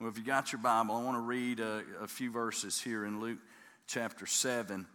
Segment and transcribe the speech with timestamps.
[0.00, 3.04] Well, if you got your Bible, I want to read a, a few verses here
[3.04, 3.36] in Luke
[3.86, 4.86] chapter 7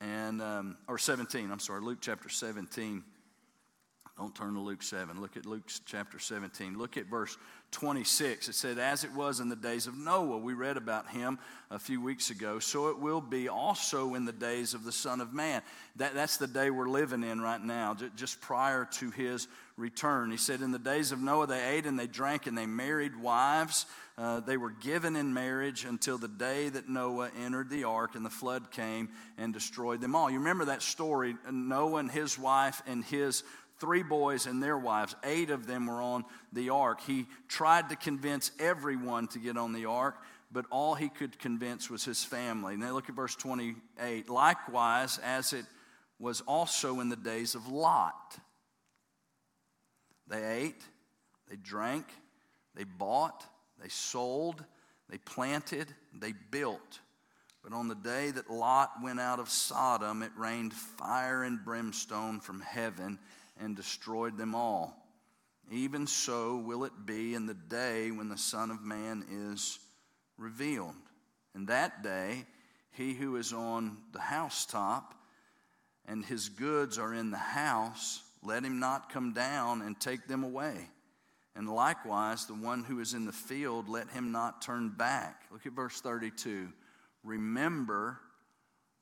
[0.00, 1.50] and um, or 17.
[1.50, 3.02] I'm sorry, Luke chapter 17.
[4.16, 5.20] Don't turn to Luke 7.
[5.20, 6.78] Look at Luke chapter 17.
[6.78, 7.36] Look at verse
[7.72, 8.48] 26.
[8.48, 11.40] It said, As it was in the days of Noah, we read about him
[11.72, 15.20] a few weeks ago, so it will be also in the days of the Son
[15.20, 15.62] of Man.
[15.96, 20.30] That, that's the day we're living in right now, just prior to his return.
[20.30, 23.16] He said, In the days of Noah, they ate and they drank and they married
[23.16, 23.86] wives.
[24.16, 28.24] Uh, they were given in marriage until the day that Noah entered the ark and
[28.24, 30.30] the flood came and destroyed them all.
[30.30, 33.42] You remember that story Noah and his wife and his
[33.80, 35.16] three boys and their wives.
[35.24, 37.00] Eight of them were on the ark.
[37.00, 40.16] He tried to convince everyone to get on the ark,
[40.52, 42.74] but all he could convince was his family.
[42.74, 44.28] And Now look at verse 28.
[44.28, 45.66] Likewise, as it
[46.20, 48.38] was also in the days of Lot,
[50.28, 50.82] they ate,
[51.48, 52.06] they drank,
[52.74, 53.44] they bought,
[53.80, 54.64] they sold,
[55.08, 55.88] they planted,
[56.18, 57.00] they built.
[57.62, 62.40] But on the day that Lot went out of Sodom, it rained fire and brimstone
[62.40, 63.18] from heaven
[63.58, 65.00] and destroyed them all.
[65.70, 69.78] Even so will it be in the day when the Son of Man is
[70.36, 70.94] revealed.
[71.54, 72.44] In that day,
[72.90, 75.14] he who is on the housetop
[76.06, 80.44] and his goods are in the house, let him not come down and take them
[80.44, 80.90] away.
[81.56, 85.42] And likewise, the one who is in the field, let him not turn back.
[85.50, 86.68] Look at verse 32.
[87.22, 88.18] Remember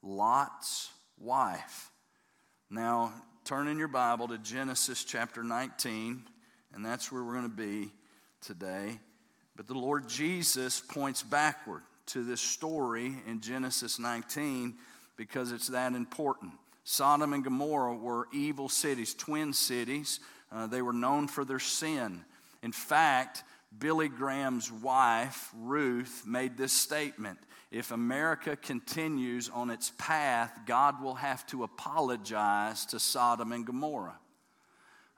[0.02, 1.90] Lot's wife.
[2.70, 3.12] Now,
[3.44, 6.22] turn in your Bible to Genesis chapter 19,
[6.74, 7.90] and that's where we're going to be
[8.40, 9.00] today.
[9.56, 14.74] But the Lord Jesus points backward to this story in Genesis 19
[15.16, 16.52] because it's that important.
[16.84, 20.20] Sodom and Gomorrah were evil cities, twin cities.
[20.50, 22.24] Uh, they were known for their sin.
[22.62, 23.44] In fact,
[23.78, 27.38] Billy Graham's wife, Ruth, made this statement
[27.72, 34.18] if America continues on its path, God will have to apologize to Sodom and Gomorrah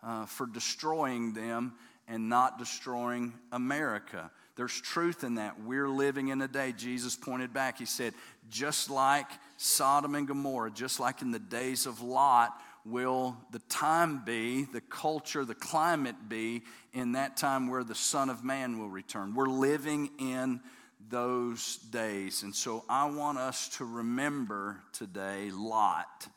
[0.05, 1.75] uh, for destroying them
[2.07, 4.31] and not destroying America.
[4.55, 5.61] There's truth in that.
[5.63, 7.79] We're living in a day, Jesus pointed back.
[7.79, 8.15] He said,
[8.49, 9.27] just like
[9.57, 14.81] Sodom and Gomorrah, just like in the days of Lot, will the time be, the
[14.81, 19.35] culture, the climate be in that time where the Son of Man will return?
[19.35, 20.61] We're living in
[21.09, 22.43] those days.
[22.43, 26.29] And so I want us to remember today Lot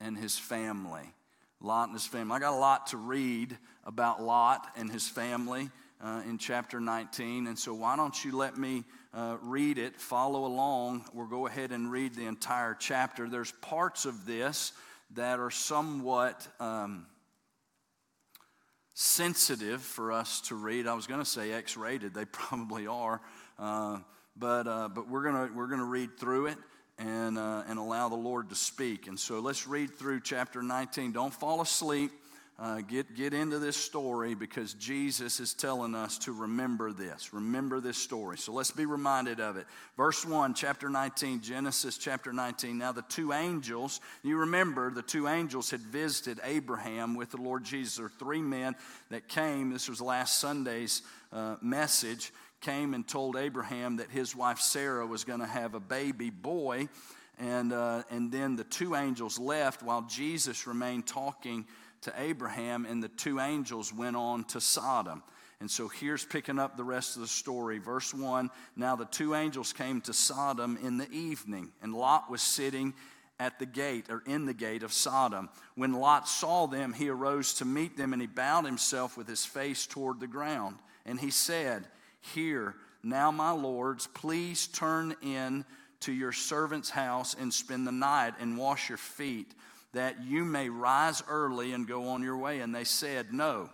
[0.00, 1.14] and his family.
[1.60, 2.36] Lot and his family.
[2.36, 5.70] I got a lot to read about Lot and his family
[6.02, 7.46] uh, in chapter 19.
[7.46, 8.84] And so why don't you let me
[9.16, 11.06] uh, read it, follow along.
[11.12, 13.28] We'll go ahead and read the entire chapter.
[13.28, 14.72] There's parts of this
[15.14, 16.46] that are somewhat.
[16.60, 17.06] Um,
[18.98, 20.86] sensitive for us to read.
[20.86, 23.20] I was going to say X rated, they probably are.
[23.58, 23.98] Uh,
[24.36, 26.58] but, uh, but we're going we're gonna read through it
[26.98, 29.06] and, uh, and allow the Lord to speak.
[29.06, 31.12] And so let's read through chapter 19.
[31.12, 32.10] Don't fall asleep.
[32.58, 37.34] Uh, get, get into this story because Jesus is telling us to remember this.
[37.34, 38.38] Remember this story.
[38.38, 39.66] So let's be reminded of it.
[39.98, 42.78] Verse 1, chapter 19, Genesis chapter 19.
[42.78, 47.62] Now, the two angels, you remember the two angels had visited Abraham with the Lord
[47.62, 47.96] Jesus.
[47.96, 48.74] There are three men
[49.10, 49.70] that came.
[49.70, 51.02] This was last Sunday's
[51.34, 55.80] uh, message came and told Abraham that his wife Sarah was going to have a
[55.80, 56.88] baby boy.
[57.38, 61.66] And, uh, and then the two angels left while Jesus remained talking
[62.06, 65.22] to Abraham, and the two angels went on to Sodom.
[65.60, 67.78] And so here's picking up the rest of the story.
[67.78, 72.42] Verse 1 Now the two angels came to Sodom in the evening, and Lot was
[72.42, 72.94] sitting
[73.38, 75.50] at the gate or in the gate of Sodom.
[75.74, 79.44] When Lot saw them, he arose to meet them, and he bowed himself with his
[79.44, 80.76] face toward the ground.
[81.04, 81.86] And he said,
[82.34, 85.64] here, now, my lords, please turn in
[86.00, 89.54] to your servant's house and spend the night and wash your feet,
[89.96, 92.60] that you may rise early and go on your way.
[92.60, 93.70] And they said, No,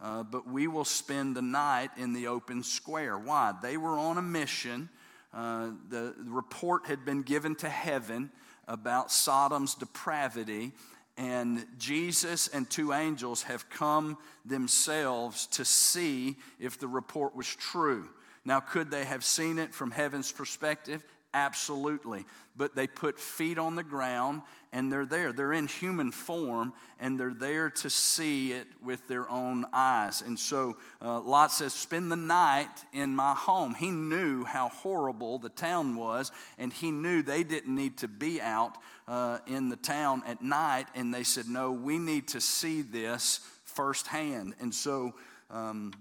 [0.00, 3.18] uh, but we will spend the night in the open square.
[3.18, 3.52] Why?
[3.60, 4.88] They were on a mission.
[5.34, 8.30] Uh, the, the report had been given to heaven
[8.68, 10.70] about Sodom's depravity,
[11.16, 18.08] and Jesus and two angels have come themselves to see if the report was true.
[18.44, 21.04] Now, could they have seen it from heaven's perspective?
[21.32, 22.24] Absolutely.
[22.56, 24.42] But they put feet on the ground
[24.72, 25.32] and they're there.
[25.32, 30.22] They're in human form and they're there to see it with their own eyes.
[30.22, 33.74] And so uh, Lot says, Spend the night in my home.
[33.74, 38.40] He knew how horrible the town was and he knew they didn't need to be
[38.40, 38.76] out
[39.06, 40.86] uh, in the town at night.
[40.96, 44.54] And they said, No, we need to see this firsthand.
[44.60, 45.14] And so,
[45.48, 45.92] um,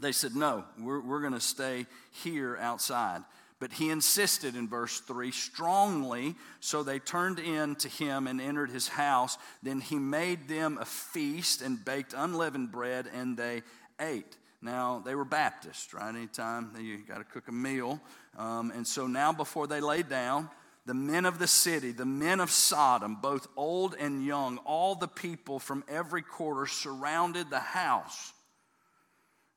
[0.00, 1.86] they said, No, we're, we're going to stay
[2.22, 3.22] here outside.
[3.62, 8.70] But he insisted in verse 3 strongly, so they turned in to him and entered
[8.70, 9.38] his house.
[9.62, 13.62] Then he made them a feast and baked unleavened bread, and they
[14.00, 14.36] ate.
[14.60, 16.08] Now, they were Baptists, right?
[16.08, 18.00] Anytime you got to cook a meal.
[18.36, 20.50] Um, and so now, before they lay down,
[20.84, 25.06] the men of the city, the men of Sodom, both old and young, all the
[25.06, 28.32] people from every quarter surrounded the house.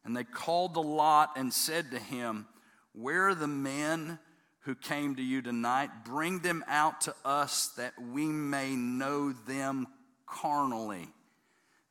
[0.04, 2.46] And they called the Lot and said to him,
[2.98, 4.20] Where are the men
[4.62, 5.90] who came to you tonight?
[6.06, 9.88] Bring them out to us that we may know them
[10.26, 11.10] carnally.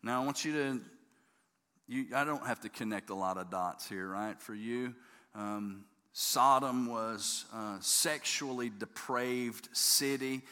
[0.03, 0.81] Now, I want you to,
[1.87, 4.41] you, I don't have to connect a lot of dots here, right?
[4.41, 4.95] For you,
[5.35, 5.85] um,
[6.15, 10.43] Sodom was a sexually depraved city,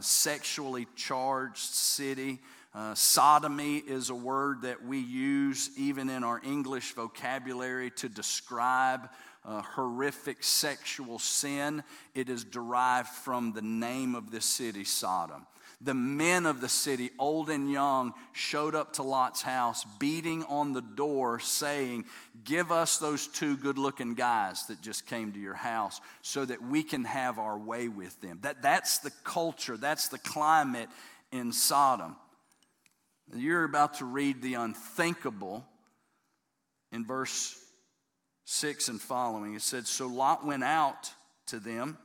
[0.00, 2.40] sexually charged city.
[2.74, 9.08] Uh, sodomy is a word that we use even in our English vocabulary to describe
[9.44, 11.82] uh, horrific sexual sin.
[12.14, 15.46] It is derived from the name of this city, Sodom
[15.84, 20.72] the men of the city, old and young, showed up to Lot's house, beating on
[20.72, 22.06] the door, saying,
[22.42, 26.62] Give us those two good looking guys that just came to your house so that
[26.62, 28.38] we can have our way with them.
[28.42, 30.88] That, that's the culture, that's the climate
[31.32, 32.16] in Sodom.
[33.34, 35.64] You're about to read the unthinkable
[36.92, 37.58] in verse
[38.44, 39.54] 6 and following.
[39.54, 41.12] It said, So Lot went out
[41.46, 41.98] to them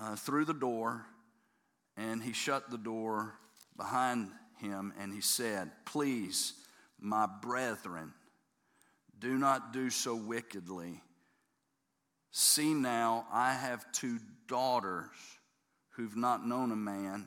[0.00, 1.04] uh, through the door
[1.96, 3.34] and he shut the door
[3.76, 4.30] behind
[4.60, 6.54] him and he said, Please,
[7.00, 8.12] my brethren,
[9.18, 11.00] do not do so wickedly.
[12.30, 15.08] See now, I have two daughters
[15.90, 17.26] who've not known a man.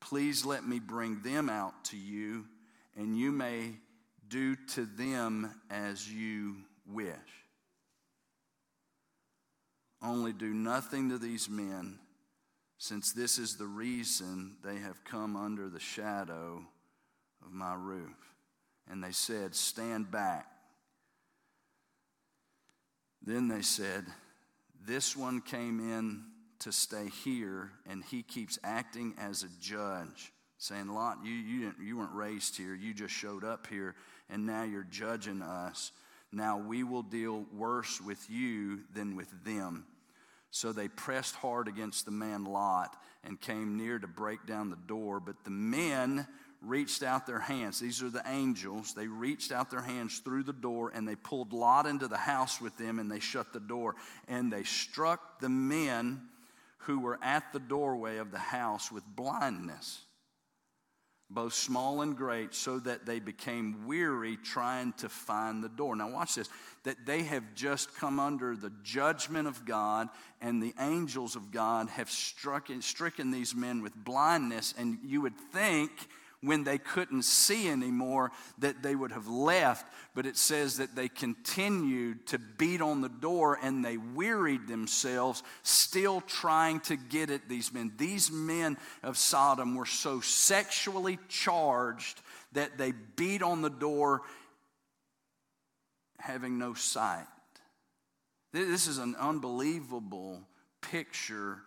[0.00, 2.46] Please let me bring them out to you,
[2.96, 3.74] and you may
[4.28, 6.56] do to them as you
[6.86, 7.14] wish.
[10.02, 11.98] Only do nothing to these men
[12.78, 16.62] since this is the reason they have come under the shadow
[17.44, 18.16] of my roof.
[18.90, 20.46] And they said, Stand back.
[23.22, 24.04] Then they said,
[24.86, 26.24] This one came in
[26.60, 31.96] to stay here, and he keeps acting as a judge, saying, Lot, you, you, you
[31.96, 32.74] weren't raised here.
[32.74, 33.94] You just showed up here,
[34.30, 35.92] and now you're judging us.
[36.32, 39.86] Now we will deal worse with you than with them.
[40.50, 44.76] So they pressed hard against the man Lot and came near to break down the
[44.76, 45.20] door.
[45.20, 46.26] But the men
[46.62, 47.80] reached out their hands.
[47.80, 48.94] These are the angels.
[48.94, 52.60] They reached out their hands through the door and they pulled Lot into the house
[52.60, 53.96] with them and they shut the door.
[54.28, 56.22] And they struck the men
[56.78, 60.03] who were at the doorway of the house with blindness
[61.30, 65.96] both small and great, so that they became weary trying to find the door.
[65.96, 66.48] Now, watch this
[66.84, 70.08] that they have just come under the judgment of God,
[70.40, 75.36] and the angels of God have struck, stricken these men with blindness, and you would
[75.52, 75.90] think
[76.44, 79.86] when they couldn't see anymore that they would have left.
[80.14, 85.42] But it says that they continued to beat on the door and they wearied themselves,
[85.62, 87.92] still trying to get at these men.
[87.96, 92.20] These men of Sodom were so sexually charged
[92.52, 94.22] that they beat on the door
[96.18, 97.26] having no sight.
[98.52, 100.40] This is an unbelievable
[100.80, 101.58] picture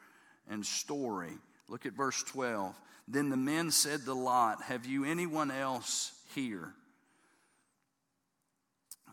[0.49, 1.33] and story.
[1.67, 2.73] Look at verse 12.
[3.07, 6.73] Then the men said to Lot, Have you anyone else here?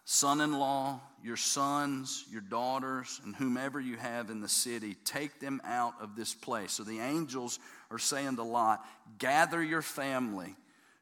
[0.04, 5.40] Son in law, your sons, your daughters, and whomever you have in the city, take
[5.40, 6.72] them out of this place.
[6.72, 7.58] So the angels
[7.90, 8.84] are saying to Lot,
[9.18, 10.56] Gather your family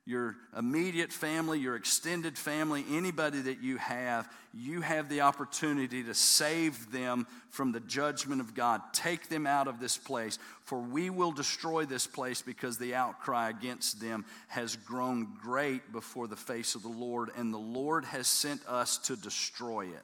[0.04, 6.12] your immediate family, your extended family, anybody that you have, you have the opportunity to
[6.12, 8.80] save them from the judgment of God.
[8.92, 13.50] Take them out of this place, for we will destroy this place because the outcry
[13.50, 18.26] against them has grown great before the face of the Lord, and the Lord has
[18.26, 20.02] sent us to destroy it.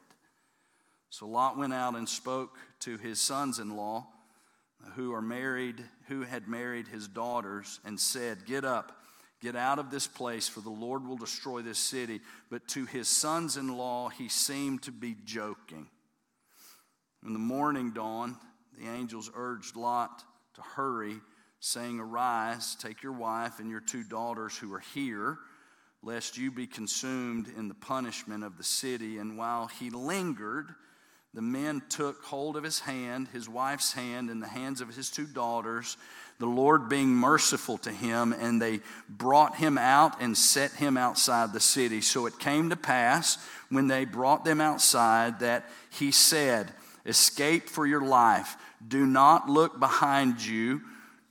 [1.11, 4.07] So Lot went out and spoke to his sons in law
[4.95, 8.98] who are married, who had married his daughters, and said, Get up
[9.41, 12.21] Get out of this place, for the Lord will destroy this city.
[12.51, 15.89] But to his sons in law, he seemed to be joking.
[17.23, 18.37] When the morning dawned,
[18.77, 21.21] the angels urged Lot to hurry,
[21.61, 25.39] saying, Arise, take your wife and your two daughters who are here,
[26.03, 29.19] lest you be consumed in the punishment of the city.
[29.19, 30.75] And while he lingered,
[31.35, 35.11] the men took hold of his hand, his wife's hand, and the hands of his
[35.11, 35.97] two daughters,
[36.39, 41.53] the Lord being merciful to him, and they brought him out and set him outside
[41.53, 42.01] the city.
[42.01, 43.39] So it came to pass
[43.71, 46.73] when they brought them outside that he said,
[47.05, 48.57] Escape for your life.
[48.87, 50.83] Do not look behind you,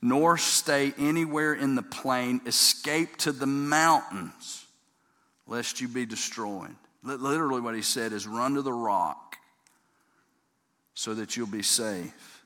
[0.02, 2.42] nor stay anywhere in the plain.
[2.44, 4.66] Escape to the mountains,
[5.46, 6.74] lest you be destroyed.
[7.02, 9.36] Literally, what he said is run to the rock
[10.92, 12.37] so that you'll be safe.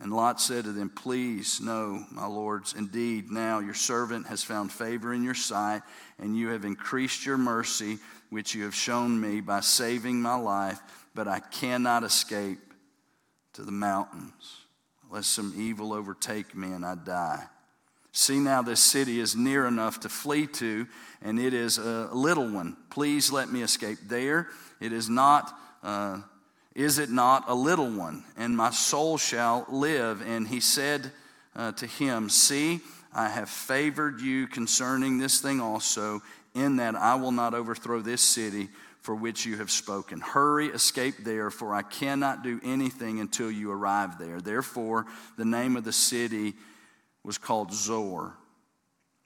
[0.00, 4.72] And Lot said to them, Please, no, my lords, indeed, now your servant has found
[4.72, 5.82] favor in your sight,
[6.18, 7.98] and you have increased your mercy,
[8.30, 10.80] which you have shown me by saving my life,
[11.14, 12.60] but I cannot escape
[13.54, 14.58] to the mountains,
[15.10, 17.44] lest some evil overtake me and I die.
[18.12, 20.86] See now, this city is near enough to flee to,
[21.22, 22.76] and it is a little one.
[22.90, 24.48] Please let me escape there.
[24.80, 25.52] It is not.
[25.82, 26.20] Uh,
[26.78, 28.22] is it not a little one?
[28.36, 30.22] And my soul shall live.
[30.22, 31.10] And he said
[31.56, 32.78] uh, to him, See,
[33.12, 36.22] I have favored you concerning this thing also,
[36.54, 38.68] in that I will not overthrow this city
[39.00, 40.20] for which you have spoken.
[40.20, 44.40] Hurry, escape there, for I cannot do anything until you arrive there.
[44.40, 45.06] Therefore,
[45.36, 46.54] the name of the city
[47.24, 48.34] was called Zoar.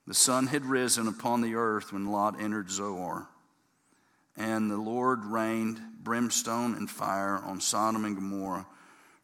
[0.07, 3.29] The sun had risen upon the earth when Lot entered Zoar.
[4.39, 8.67] And the Lord rained brimstone and fire on Sodom and Gomorrah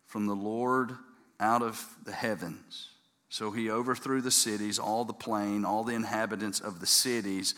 [0.06, 0.92] from the Lord
[1.40, 2.90] out of the heavens.
[3.28, 7.54] So he overthrew the cities, all the plain, all the inhabitants of the cities,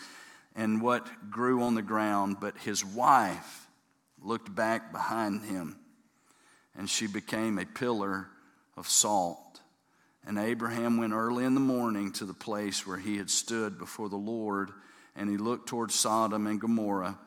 [0.56, 2.38] and what grew on the ground.
[2.40, 3.68] But his wife
[4.20, 5.78] looked back behind him,
[6.76, 8.28] and she became a pillar
[8.76, 9.60] of salt.
[10.26, 14.08] And Abraham went early in the morning to the place where he had stood before
[14.08, 14.70] the Lord,
[15.14, 17.18] and he looked toward Sodom and Gomorrah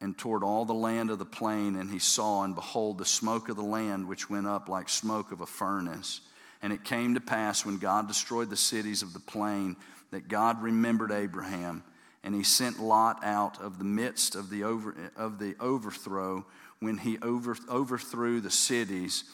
[0.00, 3.48] and toward all the land of the plain, and he saw, and behold, the smoke
[3.48, 6.20] of the land which went up like smoke of a furnace.
[6.62, 9.76] And it came to pass when God destroyed the cities of the plain
[10.10, 11.84] that God remembered Abraham,
[12.24, 16.44] and he sent Lot out of the midst of the, over, of the overthrow
[16.80, 19.24] when he over, overthrew the cities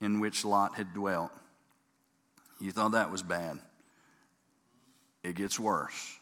[0.00, 1.30] in which Lot had dwelt.
[2.60, 3.58] You thought that was bad.
[5.22, 6.18] It gets worse.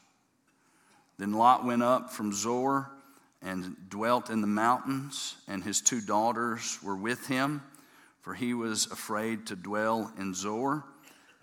[1.19, 2.91] Then Lot went up from Zoar
[3.43, 7.63] and dwelt in the mountains, and his two daughters were with him,
[8.21, 10.85] for he was afraid to dwell in Zoar,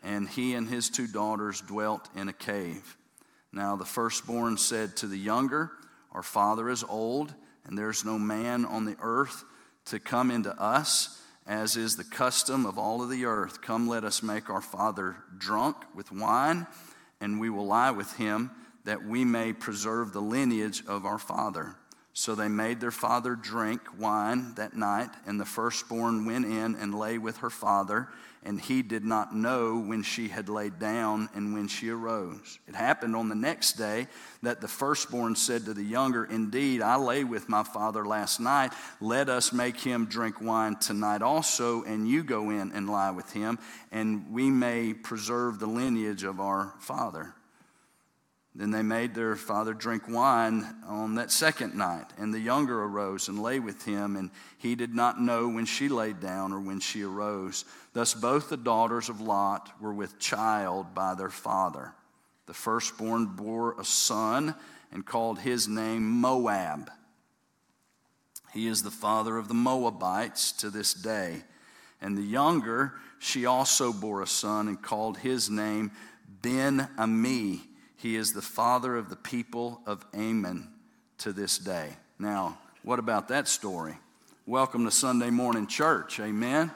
[0.04, 2.98] and he and his two daughters dwelt in a cave.
[3.52, 5.72] Now the firstborn said to the younger,
[6.12, 7.34] Our father is old,
[7.66, 9.44] and there's no man on the earth
[9.86, 13.62] to come into us, as is the custom of all of the earth.
[13.62, 16.68] Come, let us make our father drunk with wine,
[17.20, 18.52] and we will lie with him,
[18.84, 21.76] that we may preserve the lineage of our father.
[22.18, 26.98] So they made their father drink wine that night, and the firstborn went in and
[26.98, 28.08] lay with her father,
[28.42, 32.58] and he did not know when she had laid down and when she arose.
[32.68, 34.08] It happened on the next day
[34.42, 38.74] that the firstborn said to the younger, Indeed, I lay with my father last night.
[39.00, 43.32] Let us make him drink wine tonight also, and you go in and lie with
[43.32, 43.60] him,
[43.92, 47.36] and we may preserve the lineage of our father.
[48.58, 52.08] Then they made their father drink wine on that second night.
[52.18, 55.90] And the younger arose and lay with him, and he did not know when she
[55.90, 57.66] laid down or when she arose.
[57.94, 61.94] Thus both the daughters of Lot were with child by their father.
[62.48, 64.56] The firstborn bore a son
[64.92, 66.90] and called his name Moab.
[68.54, 71.44] He is the father of the Moabites to this day.
[72.02, 75.92] And the younger, she also bore a son and called his name
[76.42, 77.62] Ben Ami
[77.98, 80.70] he is the father of the people of Ammon
[81.20, 81.90] to this day.
[82.20, 83.96] Now, what about that story?
[84.46, 86.20] Welcome to Sunday morning church.
[86.20, 86.72] Amen.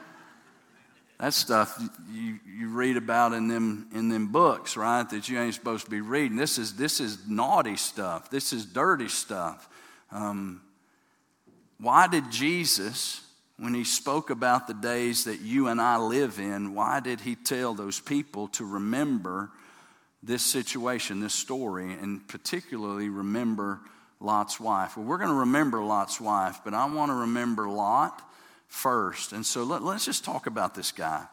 [1.19, 1.79] That stuff
[2.11, 5.07] you, you read about in them in them books, right?
[5.07, 6.35] That you ain't supposed to be reading.
[6.35, 8.31] This is this is naughty stuff.
[8.31, 9.69] This is dirty stuff.
[10.11, 10.61] Um,
[11.79, 13.21] why did Jesus,
[13.57, 17.35] when he spoke about the days that you and I live in, why did he
[17.35, 19.51] tell those people to remember
[20.23, 23.79] this situation, this story, and particularly remember
[24.19, 24.95] Lot's wife.
[24.95, 28.21] Well, we're going to remember Lot's wife, but I want to remember Lot
[28.67, 29.33] first.
[29.33, 31.25] And so let, us just talk about this guy.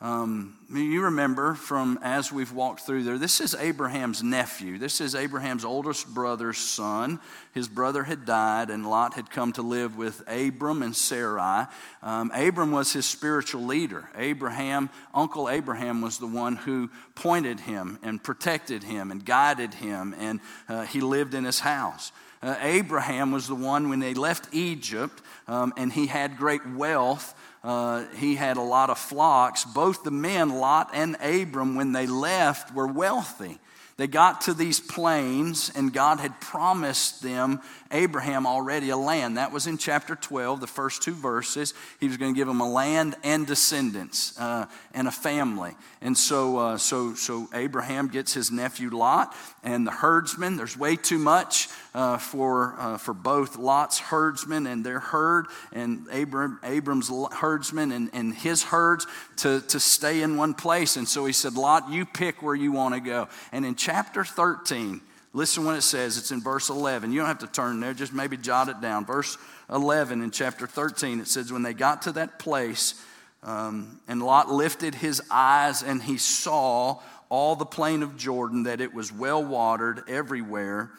[0.00, 4.78] Um, you remember from as we've walked through there, this is Abraham's nephew.
[4.78, 7.18] This is Abraham's oldest brother's son.
[7.52, 11.66] His brother had died, and Lot had come to live with Abram and Sarai.
[12.00, 14.08] Um, Abram was his spiritual leader.
[14.16, 20.14] Abraham, Uncle Abraham, was the one who pointed him and protected him and guided him,
[20.16, 20.38] and
[20.68, 22.12] uh, he lived in his house.
[22.40, 27.34] Uh, Abraham was the one when they left Egypt um, and he had great wealth.
[27.62, 29.64] Uh, he had a lot of flocks.
[29.64, 33.58] Both the men, Lot and Abram, when they left, were wealthy.
[33.98, 39.38] They got to these plains, and God had promised them, Abraham, already a land.
[39.38, 41.74] That was in chapter 12, the first two verses.
[41.98, 45.74] He was going to give them a land and descendants uh, and a family.
[46.00, 50.56] And so, uh, so, so Abraham gets his nephew Lot and the herdsmen.
[50.56, 56.06] There's way too much uh, for, uh, for both Lot's herdsmen and their herd, and
[56.12, 59.06] Abram, Abram's herdsmen and, and his herds
[59.38, 60.96] to, to stay in one place.
[60.96, 63.28] And so he said, Lot, you pick where you want to go.
[63.50, 65.00] And in chapter 13,
[65.32, 66.18] listen what it says.
[66.18, 67.10] It's in verse 11.
[67.10, 69.06] You don't have to turn there, just maybe jot it down.
[69.06, 69.38] Verse
[69.70, 73.02] 11 in chapter 13, it says, When they got to that place,
[73.42, 78.82] um, and Lot lifted his eyes and he saw all the plain of Jordan, that
[78.82, 80.90] it was well watered everywhere.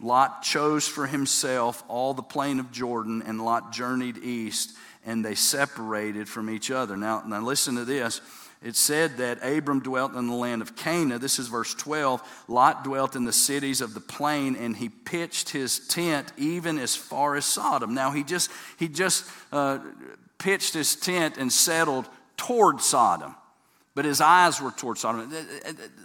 [0.00, 5.34] Lot chose for himself all the plain of Jordan, and Lot journeyed east, and they
[5.34, 6.96] separated from each other.
[6.96, 8.22] Now, now listen to this.
[8.64, 11.20] It said that Abram dwelt in the land of Canaan.
[11.20, 12.44] This is verse 12.
[12.48, 16.96] Lot dwelt in the cities of the plain, and he pitched his tent even as
[16.96, 17.92] far as Sodom.
[17.92, 19.80] Now, he just, he just uh,
[20.38, 23.34] pitched his tent and settled toward Sodom.
[23.94, 25.30] But his eyes were toward Sodom.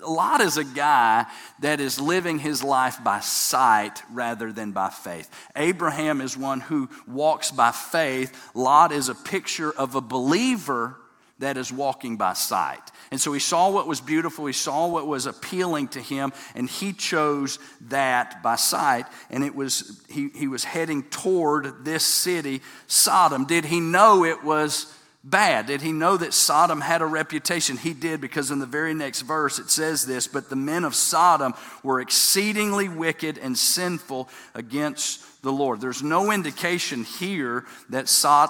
[0.06, 1.28] Lot is a guy
[1.62, 5.30] that is living his life by sight rather than by faith.
[5.56, 8.52] Abraham is one who walks by faith.
[8.54, 10.98] Lot is a picture of a believer
[11.40, 12.82] that is walking by sight.
[13.12, 16.70] And so he saw what was beautiful, he saw what was appealing to him, and
[16.70, 19.06] he chose that by sight.
[19.30, 23.46] And it was he, he was heading toward this city, Sodom.
[23.46, 24.94] Did he know it was
[25.24, 25.66] bad?
[25.66, 27.78] Did he know that Sodom had a reputation?
[27.78, 30.94] He did because in the very next verse it says this But the men of
[30.94, 31.54] Sodom
[31.84, 35.82] were exceedingly wicked and sinful against the Lord.
[35.82, 38.50] There's no indication here that, Sod,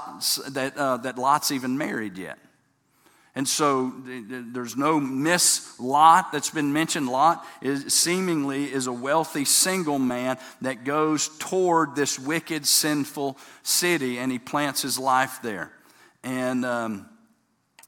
[0.50, 2.40] that, uh, that Lot's even married yet.
[3.40, 7.08] And so there's no Miss Lot that's been mentioned.
[7.08, 14.18] Lot is seemingly is a wealthy single man that goes toward this wicked, sinful city,
[14.18, 15.72] and he plants his life there.
[16.22, 17.08] And um,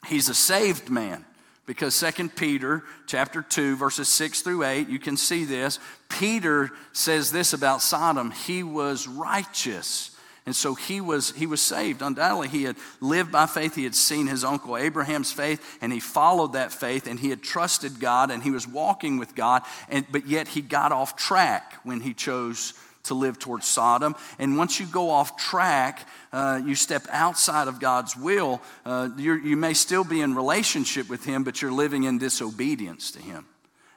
[0.08, 1.26] he's a saved man
[1.66, 7.30] because Second Peter chapter 2 verses 6 through 8 you can see this Peter says
[7.34, 10.12] this about Sodom he was righteous
[10.46, 12.02] and so he was, he was saved.
[12.02, 13.76] Undoubtedly, he had lived by faith.
[13.76, 17.44] He had seen his uncle Abraham's faith, and he followed that faith, and he had
[17.44, 19.62] trusted God, and he was walking with God.
[19.88, 22.74] And, but yet, he got off track when he chose
[23.04, 24.16] to live towards Sodom.
[24.40, 29.58] And once you go off track, uh, you step outside of God's will, uh, you
[29.58, 33.46] may still be in relationship with Him, but you're living in disobedience to Him.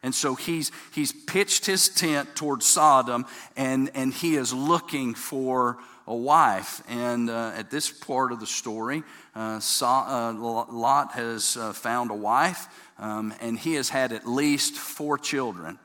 [0.03, 3.25] And so he's, he's pitched his tent towards Sodom,
[3.57, 6.83] and, and he is looking for a wife.
[6.89, 9.03] And uh, at this part of the story,
[9.35, 14.75] uh, uh Lot has uh, found a wife, um, and he has had at least
[14.75, 15.79] four children.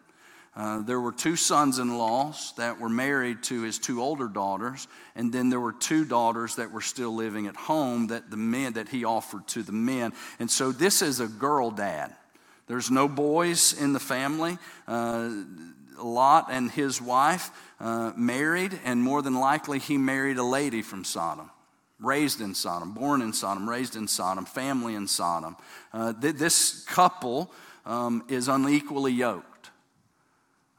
[0.56, 4.88] Uh, there were two sons in laws that were married to his two older daughters,
[5.16, 8.74] and then there were two daughters that were still living at home that the men
[8.74, 10.12] that he offered to the men.
[10.38, 12.14] And so this is a girl dad.
[12.68, 14.58] There's no boys in the family.
[14.88, 15.30] Uh,
[16.02, 21.04] Lot and his wife uh, married, and more than likely, he married a lady from
[21.04, 21.50] Sodom.
[22.00, 25.58] Raised in Sodom, born in Sodom, raised in Sodom, family in Sodom.
[25.94, 27.52] Uh, th- this couple
[27.86, 29.70] um, is unequally yoked.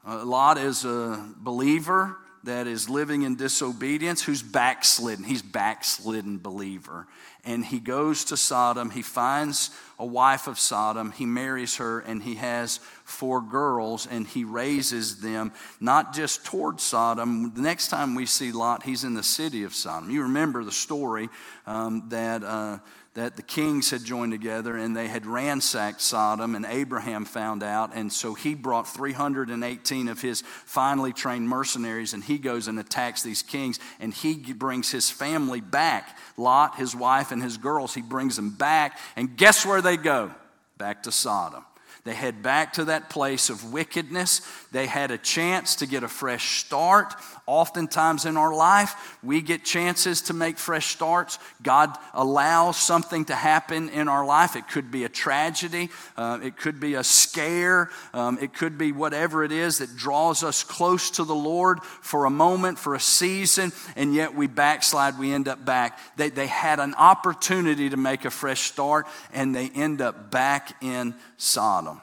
[0.07, 5.23] Uh, Lot is a believer that is living in disobedience, who's backslidden.
[5.23, 7.07] He's backslidden believer.
[7.43, 8.89] And he goes to Sodom.
[8.89, 11.11] He finds a wife of Sodom.
[11.11, 16.79] He marries her, and he has four girls, and he raises them not just toward
[16.79, 17.53] Sodom.
[17.53, 20.09] The next time we see Lot, he's in the city of Sodom.
[20.09, 21.29] You remember the story
[21.65, 22.43] um, that.
[22.43, 22.79] Uh,
[23.13, 27.91] that the kings had joined together and they had ransacked Sodom, and Abraham found out.
[27.93, 33.21] And so he brought 318 of his finely trained mercenaries, and he goes and attacks
[33.21, 37.93] these kings, and he brings his family back Lot, his wife, and his girls.
[37.93, 40.31] He brings them back, and guess where they go?
[40.77, 41.65] Back to Sodom.
[42.03, 44.41] They head back to that place of wickedness.
[44.71, 47.13] They had a chance to get a fresh start.
[47.47, 51.39] Oftentimes in our life, we get chances to make fresh starts.
[51.61, 54.55] God allows something to happen in our life.
[54.55, 58.91] It could be a tragedy, uh, it could be a scare, um, it could be
[58.91, 62.99] whatever it is that draws us close to the Lord for a moment, for a
[62.99, 65.99] season, and yet we backslide, we end up back.
[66.17, 70.81] They, they had an opportunity to make a fresh start, and they end up back
[70.83, 72.01] in Sodom.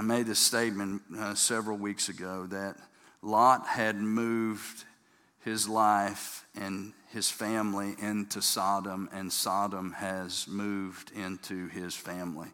[0.00, 2.74] I made this statement uh, several weeks ago that
[3.20, 4.86] Lot had moved
[5.44, 12.48] his life and his family into Sodom, and Sodom has moved into his family.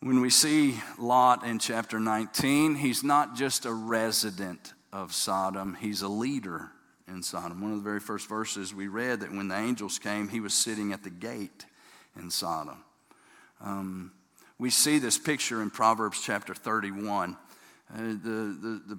[0.00, 6.02] When we see Lot in chapter 19, he's not just a resident of Sodom, he's
[6.02, 6.72] a leader
[7.06, 7.60] in Sodom.
[7.60, 10.52] One of the very first verses we read that when the angels came, he was
[10.52, 11.64] sitting at the gate
[12.16, 12.82] in Sodom.
[13.60, 14.10] Um,
[14.60, 17.34] we see this picture in Proverbs chapter 31.
[17.92, 18.98] Uh, the, the, the,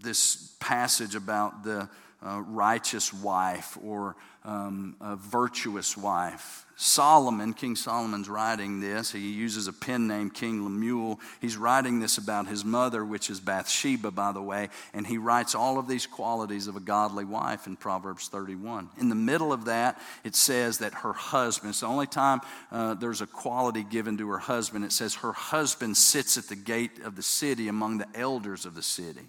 [0.00, 1.88] this passage about the
[2.24, 6.66] uh, righteous wife or um, a virtuous wife.
[6.78, 9.10] Solomon, King Solomon's writing this.
[9.10, 11.18] He uses a pen name, King Lemuel.
[11.40, 15.54] He's writing this about his mother, which is Bathsheba, by the way, and he writes
[15.54, 18.90] all of these qualities of a godly wife in Proverbs 31.
[18.98, 22.92] In the middle of that, it says that her husband, it's the only time uh,
[22.92, 24.84] there's a quality given to her husband.
[24.84, 28.74] It says her husband sits at the gate of the city among the elders of
[28.74, 29.28] the city.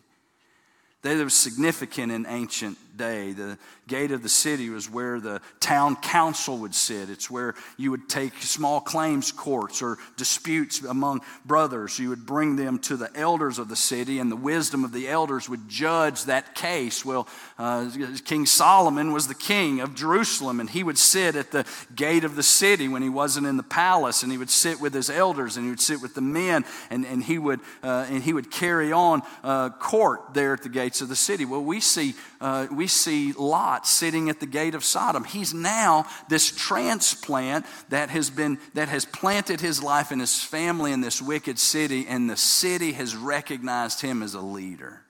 [1.04, 3.32] That were significant in ancient day.
[3.32, 3.58] The
[3.88, 7.10] gate of the city was where the town council would sit.
[7.10, 12.00] It's where you would take small claims courts or disputes among brothers.
[12.00, 15.08] You would bring them to the elders of the city, and the wisdom of the
[15.08, 17.06] elders would judge that case.
[17.06, 17.90] Well, uh,
[18.26, 22.36] King Solomon was the king of Jerusalem, and he would sit at the gate of
[22.36, 25.58] the city when he wasn't in the palace, and he would sit with his elders,
[25.58, 28.52] and he would sit with the men, and, and, he, would, uh, and he would
[28.52, 31.46] carry on uh, court there at the gates of the city.
[31.46, 35.24] Well, we see, uh, see Lot sitting at the gate of Sodom.
[35.24, 40.92] He's now this transplant that has been that has planted his life and his family
[40.92, 45.02] in this wicked city, and the city has recognized him as a leader.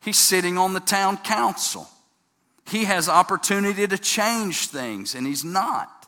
[0.00, 1.88] He's sitting on the town council.
[2.66, 6.06] He has opportunity to change things, and he's not.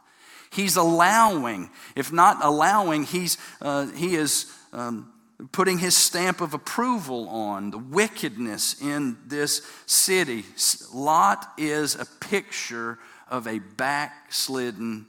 [0.50, 1.70] He's allowing.
[1.96, 4.52] If not allowing, he's uh, he is.
[4.72, 5.13] Um,
[5.52, 10.44] putting his stamp of approval on the wickedness in this city.
[10.92, 15.06] Lot is a picture of a backslidden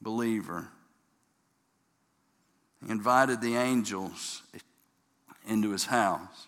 [0.00, 0.68] believer.
[2.84, 4.42] He invited the angels
[5.46, 6.46] into his house.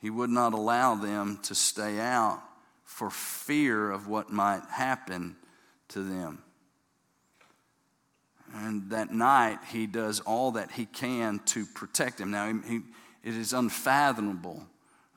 [0.00, 2.40] He would not allow them to stay out
[2.84, 5.36] for fear of what might happen
[5.88, 6.42] to them.
[8.64, 12.30] And that night, he does all that he can to protect him.
[12.30, 12.80] Now, he,
[13.22, 14.66] it is unfathomable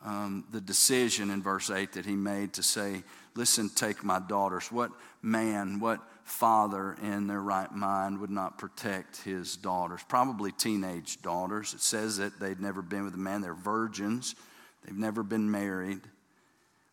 [0.03, 3.03] um, the decision in verse 8 that he made to say,
[3.35, 4.71] Listen, take my daughters.
[4.71, 10.01] What man, what father in their right mind would not protect his daughters?
[10.09, 11.73] Probably teenage daughters.
[11.73, 14.35] It says that they'd never been with a man, they're virgins,
[14.83, 16.01] they've never been married.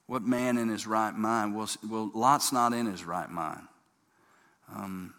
[0.07, 1.57] What man in his right mind?
[1.57, 3.63] Well, well Lot's not in his right mind.
[4.73, 5.15] Um,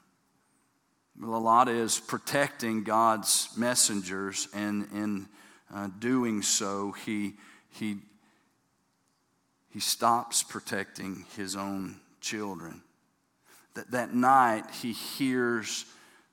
[1.19, 5.27] well, a lot is protecting God's messengers, and in
[5.73, 7.33] uh, doing so, he,
[7.71, 7.97] he,
[9.69, 12.81] he stops protecting his own children.
[13.73, 15.85] That, that night, he hears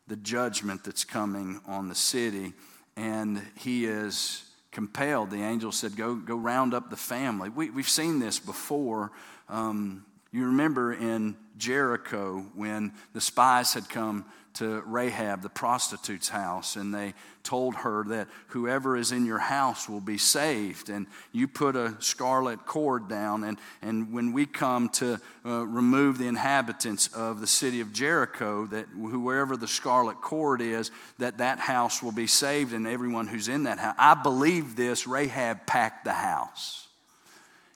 [0.06, 2.52] the judgment that's coming on the city,
[2.94, 5.30] and he is compelled.
[5.30, 7.48] The angel said, Go, go round up the family.
[7.48, 9.12] We, we've seen this before.
[9.48, 16.76] Um, you remember in Jericho when the spies had come to Rahab, the prostitute's house,
[16.76, 20.88] and they told her that whoever is in your house will be saved.
[20.88, 26.18] And you put a scarlet cord down, and, and when we come to uh, remove
[26.18, 31.58] the inhabitants of the city of Jericho, that whoever the scarlet cord is, that that
[31.58, 33.94] house will be saved, and everyone who's in that house.
[33.98, 35.06] I believe this.
[35.06, 36.88] Rahab packed the house.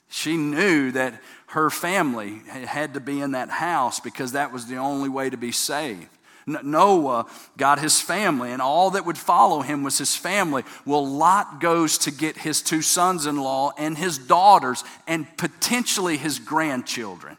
[0.08, 4.76] She knew that her family had to be in that house because that was the
[4.76, 6.08] only way to be saved.
[6.48, 10.64] Noah got his family, and all that would follow him was his family.
[10.84, 16.16] Well, Lot goes to get his two sons in law and his daughters and potentially
[16.16, 17.36] his grandchildren,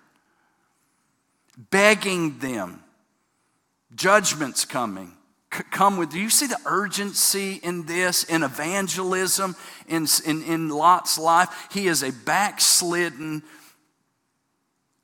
[1.72, 2.84] begging them,
[3.96, 5.14] judgment's coming.
[5.50, 9.56] come with do you see the urgency in this in evangelism
[9.88, 13.42] in, in, in lot's life he is a backslidden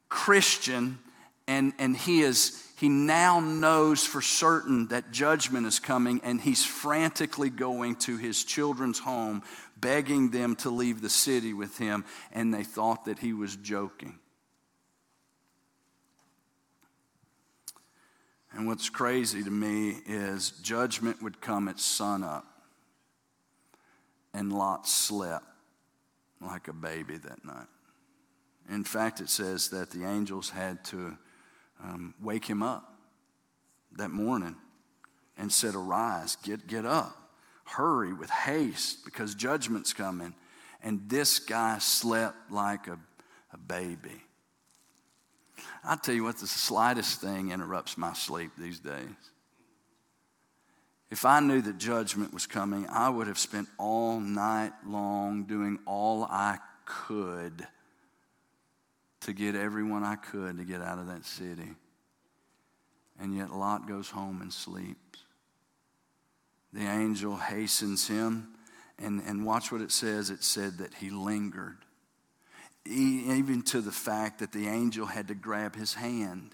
[0.08, 1.00] christian
[1.48, 6.66] and, and he is he now knows for certain that judgment is coming, and he's
[6.66, 9.44] frantically going to his children's home,
[9.78, 14.20] begging them to leave the city with him, and they thought that he was joking.
[18.52, 22.46] And what's crazy to me is judgment would come at sunup,
[24.34, 25.46] and Lot slept
[26.42, 27.68] like a baby that night.
[28.70, 31.18] In fact, it says that the angels had to
[31.86, 32.94] um, wake him up
[33.98, 34.56] that morning
[35.38, 37.16] and said, Arise, get, get up,
[37.66, 40.34] hurry with haste, because judgment's coming.
[40.82, 42.98] And this guy slept like a,
[43.54, 44.22] a baby.
[45.84, 49.08] I tell you what, the slightest thing interrupts my sleep these days.
[51.12, 55.80] If I knew that judgment was coming, I would have spent all night long doing
[55.86, 57.68] all I could
[59.26, 61.74] to get everyone I could to get out of that city.
[63.20, 65.24] And yet Lot goes home and sleeps.
[66.72, 68.50] The angel hastens him,
[69.00, 70.30] and, and watch what it says.
[70.30, 71.78] It said that he lingered,
[72.86, 76.54] even to the fact that the angel had to grab his hand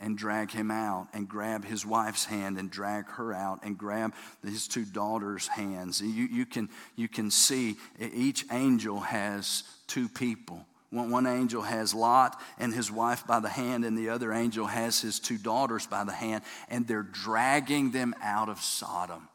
[0.00, 4.14] and drag him out and grab his wife's hand and drag her out and grab
[4.42, 6.00] his two daughters' hands.
[6.00, 10.64] You, you, can, you can see each angel has two people.
[10.90, 15.00] One, angel has Lot and his wife by the hand, and the other angel has
[15.00, 19.28] his two daughters by the hand, and they're dragging them out of Sodom.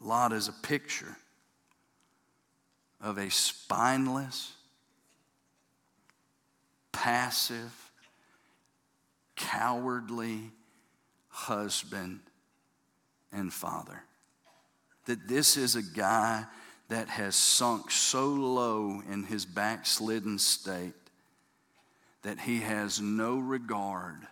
[0.00, 1.14] Lot is a picture
[3.02, 4.54] of a spineless,
[6.90, 7.92] passive,
[9.36, 10.52] cowardly
[11.28, 12.20] husband
[13.30, 14.04] and father.
[15.06, 16.44] That this is a guy
[16.88, 20.94] that has sunk so low in his backslidden state
[22.22, 24.26] that he has no regard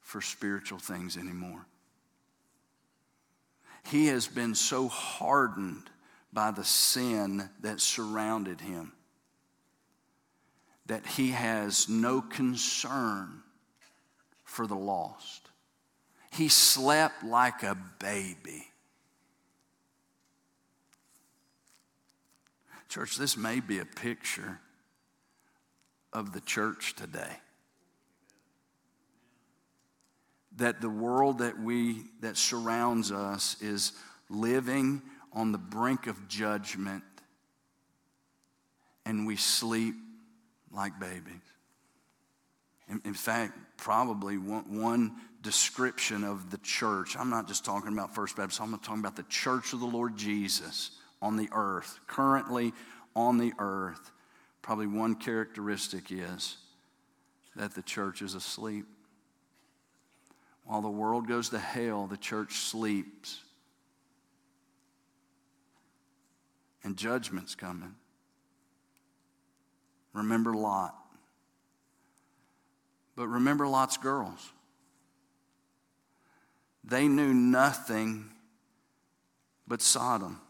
[0.00, 1.66] for spiritual things anymore.
[3.86, 5.90] He has been so hardened
[6.32, 8.92] by the sin that surrounded him.
[10.86, 13.42] That he has no concern
[14.44, 15.48] for the lost.
[16.32, 18.66] He slept like a baby.
[22.94, 24.60] Church, this may be a picture
[26.12, 27.40] of the church today.
[30.58, 33.94] That the world that we that surrounds us is
[34.30, 35.02] living
[35.32, 37.02] on the brink of judgment
[39.04, 39.96] and we sleep
[40.70, 41.34] like babies.
[42.88, 48.14] In, in fact, probably one, one, description of the church, I'm not just talking about
[48.14, 50.92] First Baptist, I'm talking about the church of the Lord Jesus
[51.24, 52.74] on the earth, currently
[53.16, 54.12] on the earth.
[54.60, 56.58] Probably one characteristic is
[57.56, 58.84] that the church is asleep.
[60.64, 63.40] While the world goes to hell, the church sleeps
[66.82, 67.94] and judgment's coming.
[70.12, 70.94] Remember Lot.
[73.16, 74.52] But remember Lot's girls.
[76.82, 78.26] They knew nothing
[79.66, 80.40] but Sodom.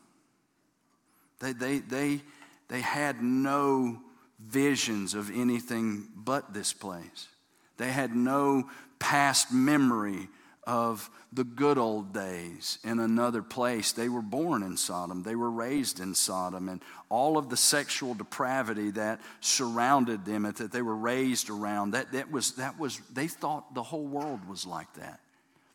[1.41, 2.21] They, they, they,
[2.69, 4.01] they had no
[4.39, 7.29] visions of anything but this place.
[7.77, 8.69] They had no
[8.99, 10.29] past memory
[10.67, 13.93] of the good old days in another place.
[13.93, 18.15] They were born in Sodom, they were raised in Sodom, and all of the sexual
[18.15, 23.29] depravity that surrounded them, that they were raised around, that, that, was, that was, they
[23.29, 25.21] thought the whole world was like that.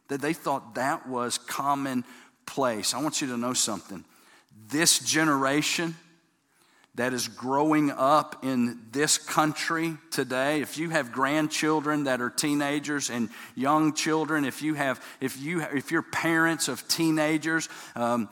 [0.08, 2.94] That they thought that was commonplace.
[2.96, 4.04] I want you to know something.
[4.68, 5.96] This generation,
[6.96, 13.10] that is growing up in this country today if you have grandchildren that are teenagers
[13.10, 18.28] and young children if you have if you if you're parents of teenagers um,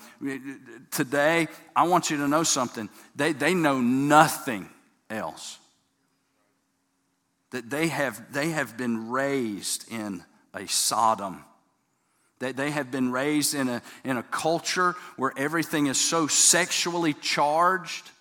[0.92, 2.90] today i want you to know something.
[3.16, 4.70] They, they know nothing
[5.10, 5.60] else.
[7.52, 11.44] That they have they have been raised in a sodom
[12.40, 17.14] they, they have been raised in a, in a culture where everything is so sexually
[17.14, 18.12] charged.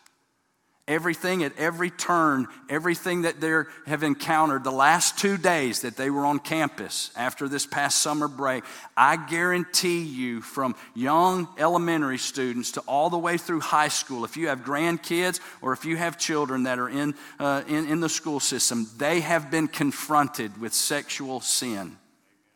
[0.88, 6.10] Everything at every turn, everything that they have encountered the last two days that they
[6.10, 8.62] were on campus after this past summer break,
[8.96, 14.36] I guarantee you, from young elementary students to all the way through high school, if
[14.36, 18.08] you have grandkids or if you have children that are in, uh, in, in the
[18.08, 21.96] school system, they have been confronted with sexual sin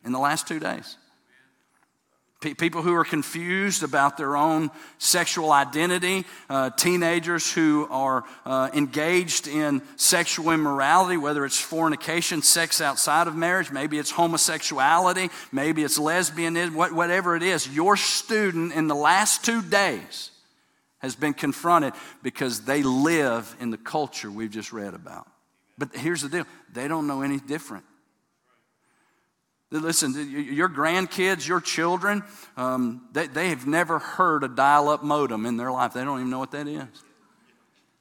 [0.05, 0.95] in the last two days
[2.41, 9.47] people who are confused about their own sexual identity, uh, teenagers who are uh, engaged
[9.47, 15.99] in sexual immorality, whether it's fornication, sex outside of marriage, maybe it's homosexuality, maybe it's
[15.99, 17.67] lesbianism, whatever it is.
[17.69, 20.31] Your student in the last two days
[20.97, 25.27] has been confronted because they live in the culture we've just read about.
[25.77, 27.85] But here's the deal they don't know any different.
[29.71, 32.23] Listen, your grandkids, your children,
[32.57, 35.93] um, they, they have never heard a dial up modem in their life.
[35.93, 36.83] They don't even know what that is.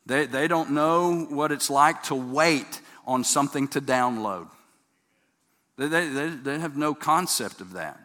[0.05, 4.49] They, they don't know what it's like to wait on something to download.
[5.77, 7.99] They, they, they have no concept of that.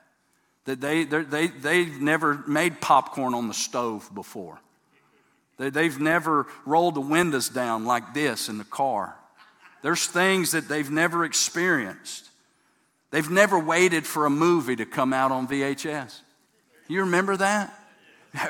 [0.66, 4.60] That they, they, they've never made popcorn on the stove before.
[5.58, 9.16] They, they've never rolled the windows down like this in the car.
[9.82, 12.30] There's things that they've never experienced.
[13.16, 16.20] They've never waited for a movie to come out on VHS.
[16.90, 17.74] You remember that?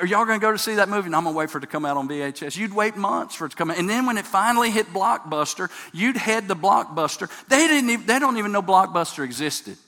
[0.00, 1.06] Are y'all going to go to see that movie?
[1.06, 2.56] And I'm going to wait for it to come out on VHS.
[2.56, 3.78] You'd wait months for it to come out.
[3.78, 7.30] And then when it finally hit Blockbuster, you'd head to Blockbuster.
[7.46, 9.78] They, didn't even, they don't even know Blockbuster existed.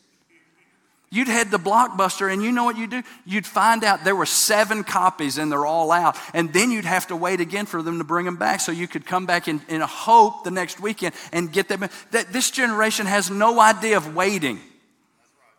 [1.11, 3.03] You'd head to Blockbuster, and you know what you'd do?
[3.25, 6.19] You'd find out there were seven copies and they're all out.
[6.35, 8.87] And then you'd have to wait again for them to bring them back so you
[8.87, 11.89] could come back in, in a hope the next weekend and get them.
[12.11, 14.61] That this generation has no idea of waiting.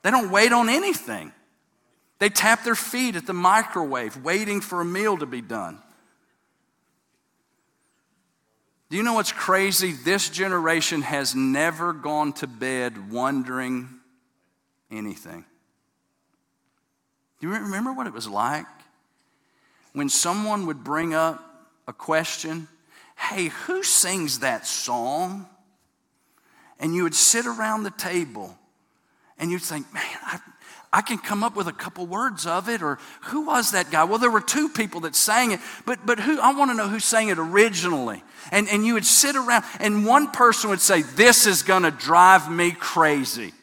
[0.04, 1.32] They don't wait on anything.
[2.20, 5.80] They tap their feet at the microwave, waiting for a meal to be done.
[8.90, 9.94] Do you know what's crazy?
[9.94, 13.99] This generation has never gone to bed wondering
[14.92, 15.46] anything.
[17.40, 18.66] Do you remember what it was like?
[19.94, 21.44] When someone would bring up
[21.88, 22.68] a question,
[23.18, 25.48] hey, who sings that song?
[26.80, 28.58] And you would sit around the table
[29.38, 30.40] and you'd think, man, I,
[30.92, 34.04] I can come up with a couple words of it, or who was that guy?
[34.04, 36.88] Well, there were two people that sang it, but, but who, I want to know
[36.88, 38.24] who sang it originally.
[38.52, 41.92] And, and you would sit around, and one person would say, This is going to
[41.92, 43.54] drive me crazy.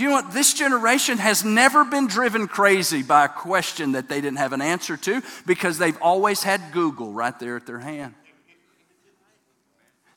[0.00, 0.32] Do you know what?
[0.32, 4.62] This generation has never been driven crazy by a question that they didn't have an
[4.62, 8.14] answer to because they've always had Google right there at their hand.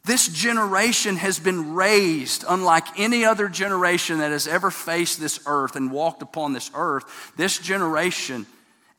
[0.05, 5.75] This generation has been raised unlike any other generation that has ever faced this earth
[5.75, 7.33] and walked upon this earth.
[7.35, 8.45] This generation,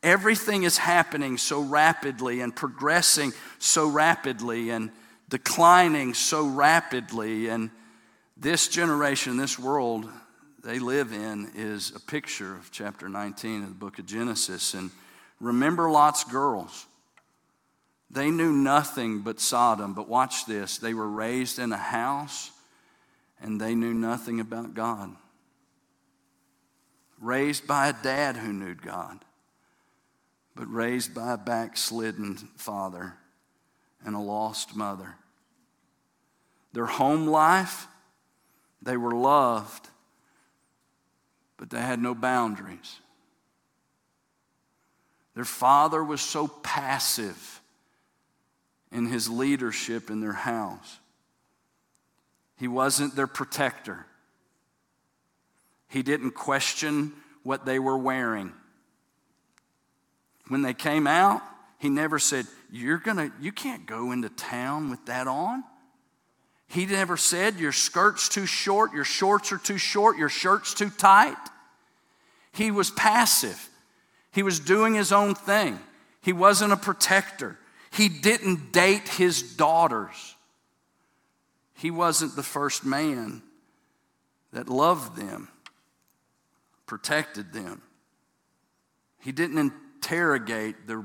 [0.03, 4.90] everything is happening so rapidly and progressing so rapidly and
[5.31, 7.49] declining so rapidly.
[7.49, 7.70] And
[8.37, 10.11] this generation, this world
[10.64, 14.72] they live in, is a picture of chapter 19 of the book of Genesis.
[14.72, 14.90] And
[15.38, 16.87] remember Lot's girls.
[18.11, 20.79] They knew nothing but Sodom, but watch this.
[20.79, 22.50] They were raised in a house
[23.40, 25.14] and they knew nothing about God.
[27.20, 29.18] Raised by a dad who knew God,
[30.57, 33.14] but raised by a backslidden father
[34.05, 35.16] and a lost mother.
[36.72, 37.87] Their home life,
[38.81, 39.88] they were loved,
[41.57, 42.99] but they had no boundaries.
[45.35, 47.61] Their father was so passive
[48.93, 50.99] in his leadership in their house.
[52.57, 54.07] He wasn't their protector.
[55.88, 57.12] He didn't question
[57.43, 58.53] what they were wearing.
[60.49, 61.43] When they came out,
[61.79, 65.64] he never said, You're gonna, you can't go into town with that on.
[66.75, 70.91] He never said, Your skirt's too short, your shorts are too short, your shirt's too
[70.91, 71.37] tight.
[72.51, 73.71] He was passive.
[74.33, 75.79] He was doing his own thing.
[76.21, 77.57] He wasn't a protector.
[77.93, 80.35] He didn't date his daughters.
[81.75, 83.43] He wasn't the first man
[84.53, 85.49] that loved them,
[86.87, 87.83] protected them.
[89.21, 91.05] He didn't interrogate their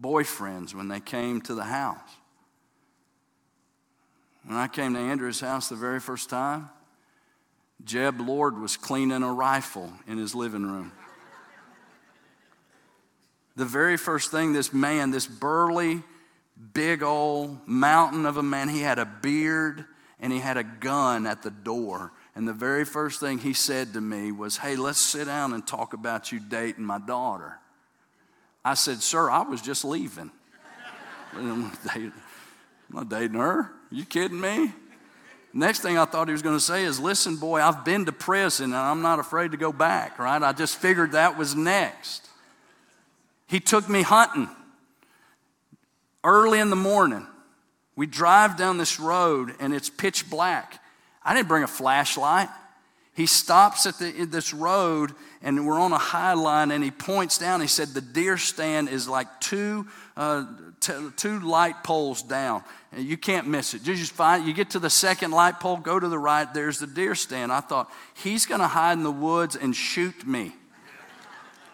[0.00, 2.10] boyfriends when they came to the house.
[4.50, 6.70] When I came to Andrew's house the very first time,
[7.84, 10.90] Jeb Lord was cleaning a rifle in his living room
[13.60, 16.02] the very first thing this man, this burly,
[16.72, 19.84] big old mountain of a man, he had a beard
[20.18, 22.10] and he had a gun at the door.
[22.34, 25.66] And the very first thing he said to me was, Hey, let's sit down and
[25.66, 27.58] talk about you dating my daughter.
[28.64, 30.30] I said, Sir, I was just leaving.
[31.34, 31.70] I'm
[32.90, 33.72] not dating her.
[33.90, 34.72] You kidding me?
[35.52, 38.12] Next thing I thought he was going to say is, Listen, boy, I've been to
[38.12, 40.40] prison and I'm not afraid to go back, right?
[40.40, 42.28] I just figured that was next.
[43.48, 44.48] He took me hunting
[46.22, 47.26] early in the morning.
[47.96, 50.80] We drive down this road and it's pitch black.
[51.22, 52.48] I didn't bring a flashlight.
[53.14, 57.38] He stops at the, this road and we're on a high line and he points
[57.38, 57.60] down.
[57.60, 60.44] He said, The deer stand is like two, uh,
[60.80, 62.64] t- two light poles down.
[62.92, 63.86] And you can't miss it.
[63.86, 66.78] You just find, you get to the second light pole, go to the right, there's
[66.78, 67.52] the deer stand.
[67.52, 70.52] I thought, He's going to hide in the woods and shoot me.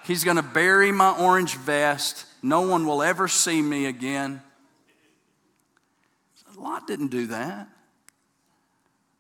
[0.05, 2.27] He's going to bury my orange vest.
[2.43, 4.43] No one will ever see me again.
[6.57, 7.69] Lot didn't do that.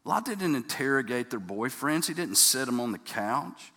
[0.05, 2.07] Lot didn't interrogate their boyfriends.
[2.07, 3.72] He didn't sit them on the couch.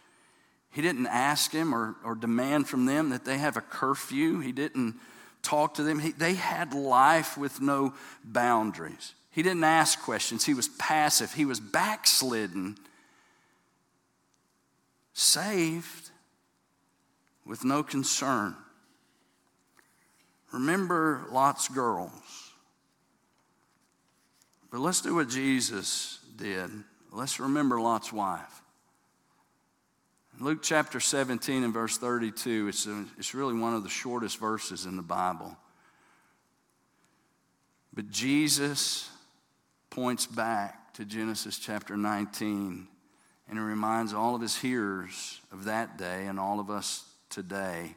[0.72, 4.40] He didn't ask him or, or demand from them that they have a curfew.
[4.40, 4.96] He didn't
[5.42, 6.00] talk to them.
[6.00, 9.14] He, they had life with no boundaries.
[9.32, 10.44] He He didn't ask questions.
[10.44, 11.34] He was passive.
[11.34, 12.78] He was backslidden,
[15.14, 16.10] saved
[17.46, 18.56] with no concern.
[20.52, 22.12] Remember Lot's girls.
[24.72, 26.70] But let's do what Jesus did.
[27.12, 28.59] Let's remember Lot's wife.
[30.42, 34.86] Luke chapter 17 and verse 32, it's, a, it's really one of the shortest verses
[34.86, 35.58] in the Bible.
[37.94, 39.10] But Jesus
[39.90, 42.88] points back to Genesis chapter 19
[43.50, 47.96] and he reminds all of his hearers of that day and all of us today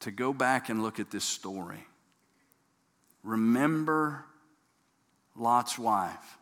[0.00, 1.84] to go back and look at this story.
[3.24, 4.24] Remember
[5.34, 6.38] Lot's wife.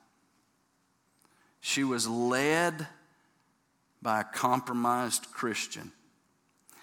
[1.61, 2.87] She was led
[4.03, 5.93] by a compromised Christian.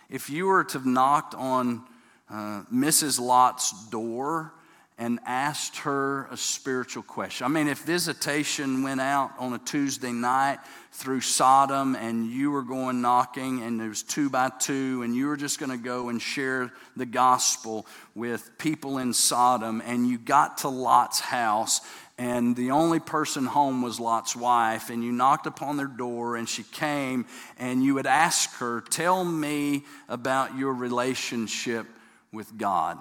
[0.09, 1.83] If you were to have knocked on
[2.29, 3.19] uh, Mrs.
[3.19, 4.53] Lot's door
[4.99, 7.45] and asked her a spiritual question.
[7.45, 10.57] I mean, if visitation went out on a Tuesday night
[10.91, 15.27] through Sodom and you were going knocking and it was two by two and you
[15.27, 20.17] were just going to go and share the gospel with people in Sodom and you
[20.17, 21.81] got to Lot's house
[22.17, 26.49] and the only person home was Lot's wife, and you knocked upon their door, and
[26.49, 27.27] she came,
[27.59, 31.85] and you would ask her, Tell me about your relationship
[32.31, 32.97] with God.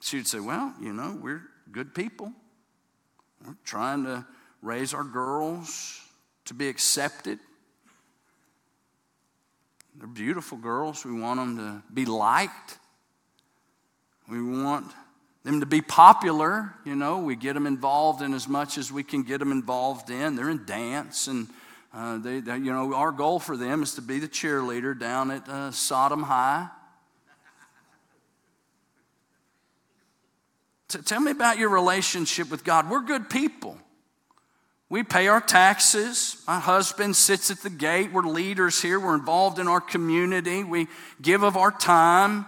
[0.00, 2.32] She would say, Well, you know, we're good people.
[3.46, 4.26] We're trying to
[4.60, 5.98] raise our girls
[6.44, 7.38] to be accepted.
[9.96, 11.06] They're beautiful girls.
[11.06, 12.78] We want them to be liked.
[14.28, 14.92] We want
[15.44, 16.74] them to be popular.
[16.84, 20.10] You know, we get them involved in as much as we can get them involved
[20.10, 20.36] in.
[20.36, 21.48] They're in dance, and
[21.94, 25.30] uh, they, they, you know, our goal for them is to be the cheerleader down
[25.30, 26.68] at uh, Sodom High.
[30.88, 32.90] T- tell me about your relationship with God.
[32.90, 33.78] We're good people.
[34.88, 36.42] We pay our taxes.
[36.48, 38.12] My husband sits at the gate.
[38.12, 38.98] We're leaders here.
[38.98, 40.64] We're involved in our community.
[40.64, 40.88] We
[41.22, 42.44] give of our time.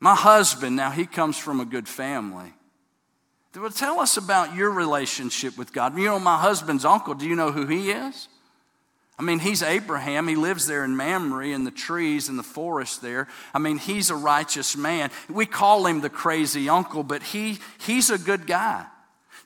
[0.00, 2.52] My husband, now he comes from a good family.
[3.56, 5.98] Well, tell us about your relationship with God.
[5.98, 8.28] You know, my husband's uncle, do you know who he is?
[9.18, 10.28] I mean, he's Abraham.
[10.28, 13.26] He lives there in Mamre in the trees in the forest there.
[13.52, 15.10] I mean, he's a righteous man.
[15.28, 18.86] We call him the crazy uncle, but he, he's a good guy.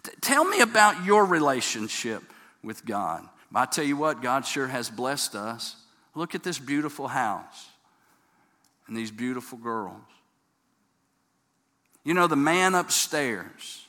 [0.02, 2.22] T- tell me about your relationship
[2.62, 3.26] with God.
[3.54, 5.76] I tell you what, God sure has blessed us.
[6.14, 7.68] Look at this beautiful house
[8.86, 10.02] and these beautiful girls.
[12.04, 13.86] You know, the man upstairs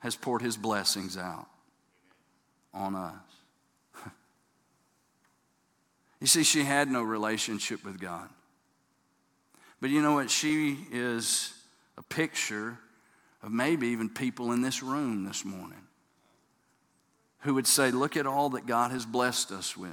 [0.00, 1.46] has poured his blessings out
[2.72, 3.14] on us.
[6.20, 8.28] you see, she had no relationship with God.
[9.80, 10.30] But you know what?
[10.30, 11.52] She is
[11.96, 12.78] a picture
[13.42, 15.82] of maybe even people in this room this morning
[17.40, 19.90] who would say, Look at all that God has blessed us with.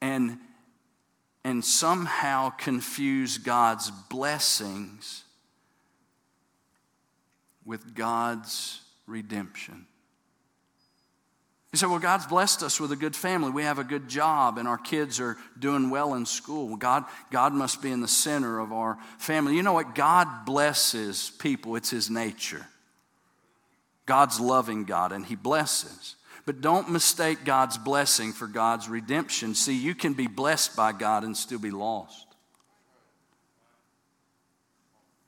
[0.00, 0.38] And
[1.44, 5.24] and somehow confuse God's blessings
[7.64, 9.86] with God's redemption.
[11.72, 13.50] You say, well, God's blessed us with a good family.
[13.50, 16.76] We have a good job, and our kids are doing well in school.
[16.76, 19.56] God, God must be in the center of our family.
[19.56, 19.96] You know what?
[19.96, 22.64] God blesses people, it's His nature.
[24.06, 26.14] God's loving God, and He blesses.
[26.46, 29.54] But don't mistake God's blessing for God's redemption.
[29.54, 32.26] See, you can be blessed by God and still be lost.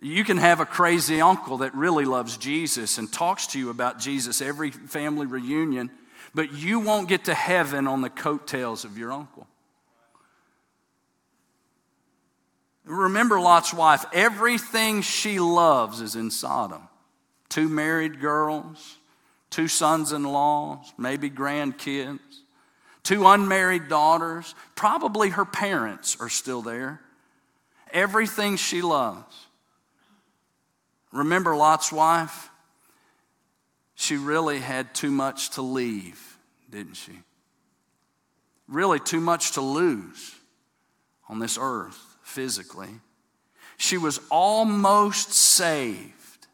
[0.00, 3.98] You can have a crazy uncle that really loves Jesus and talks to you about
[3.98, 5.90] Jesus every family reunion,
[6.34, 9.46] but you won't get to heaven on the coattails of your uncle.
[12.84, 16.88] Remember Lot's wife, everything she loves is in Sodom.
[17.48, 18.98] Two married girls,
[19.50, 22.20] two sons in laws, maybe grandkids,
[23.02, 24.54] two unmarried daughters.
[24.74, 27.00] Probably her parents are still there.
[27.92, 29.46] Everything she loves.
[31.12, 32.50] Remember Lot's wife?
[33.94, 36.38] She really had too much to leave,
[36.68, 37.12] didn't she?
[38.68, 40.34] Really, too much to lose
[41.28, 42.90] on this earth physically.
[43.78, 46.46] She was almost saved,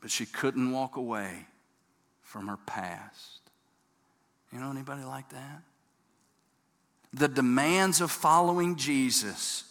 [0.00, 1.46] but she couldn't walk away
[2.32, 3.40] from her past.
[4.50, 5.62] You know anybody like that?
[7.12, 9.64] The demands of following Jesus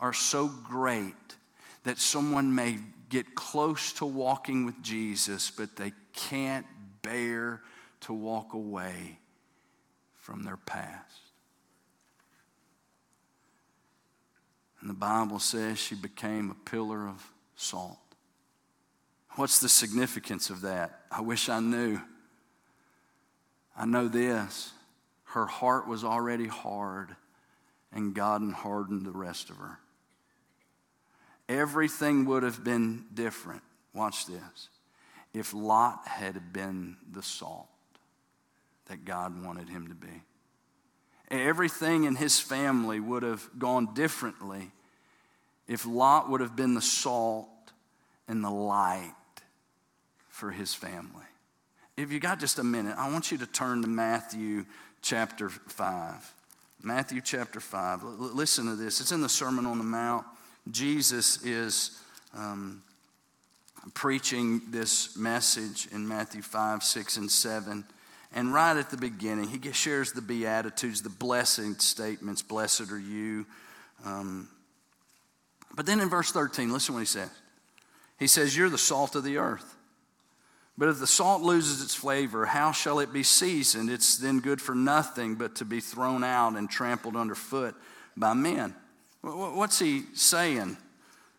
[0.00, 1.14] are so great
[1.84, 2.78] that someone may
[3.08, 6.66] get close to walking with Jesus, but they can't
[7.02, 7.60] bear
[8.00, 9.20] to walk away
[10.16, 11.20] from their past.
[14.80, 17.24] And the Bible says she became a pillar of
[17.54, 18.01] salt.
[19.36, 21.00] What's the significance of that?
[21.10, 22.00] I wish I knew.
[23.76, 24.72] I know this
[25.24, 27.16] her heart was already hard,
[27.90, 29.78] and God hardened the rest of her.
[31.48, 33.62] Everything would have been different.
[33.94, 34.68] Watch this.
[35.32, 37.68] If Lot had been the salt
[38.86, 40.22] that God wanted him to be,
[41.30, 44.70] everything in his family would have gone differently
[45.66, 47.48] if Lot would have been the salt
[48.28, 49.14] and the light
[50.32, 51.26] for his family.
[51.96, 54.64] If you got just a minute, I want you to turn to Matthew
[55.02, 56.34] chapter 5.
[56.82, 58.02] Matthew chapter 5.
[58.02, 59.00] L- listen to this.
[59.00, 60.24] It's in the Sermon on the Mount.
[60.70, 62.00] Jesus is
[62.34, 62.82] um,
[63.92, 67.84] preaching this message in Matthew 5, 6, and 7.
[68.34, 73.44] And right at the beginning, he shares the Beatitudes, the blessing statements Blessed are you.
[74.02, 74.48] Um,
[75.76, 77.30] but then in verse 13, listen what he says.
[78.18, 79.76] He says, You're the salt of the earth.
[80.82, 83.88] But if the salt loses its flavor, how shall it be seasoned?
[83.88, 87.76] It's then good for nothing but to be thrown out and trampled underfoot
[88.16, 88.74] by men.
[89.20, 90.76] What's he saying?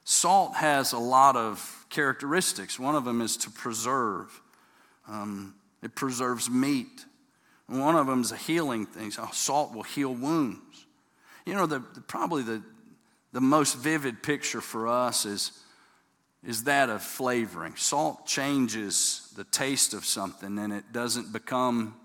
[0.06, 2.80] Salt has a lot of characteristics.
[2.80, 4.42] One of them is to preserve,
[5.10, 7.04] um, it preserves meat.
[7.68, 9.12] One of them is a healing thing.
[9.12, 10.86] So salt will heal wounds.
[11.46, 12.64] You know, the, the, probably the,
[13.34, 15.52] the most vivid picture for us is
[16.46, 17.76] is that of flavoring.
[17.76, 21.96] Salt changes the taste of something and it doesn't become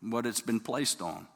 [0.00, 1.26] what it's been placed on.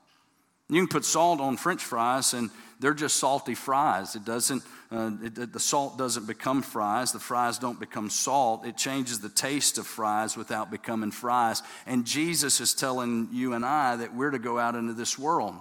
[0.69, 2.51] You can put salt on french fries and
[2.81, 4.17] they're just salty fries.
[4.17, 7.13] It doesn't, uh, it, the salt doesn't become fries.
[7.13, 8.67] The fries don't become salt.
[8.67, 11.63] It changes the taste of fries without becoming fries.
[11.87, 15.55] And Jesus is telling you and I that we're to go out into this world,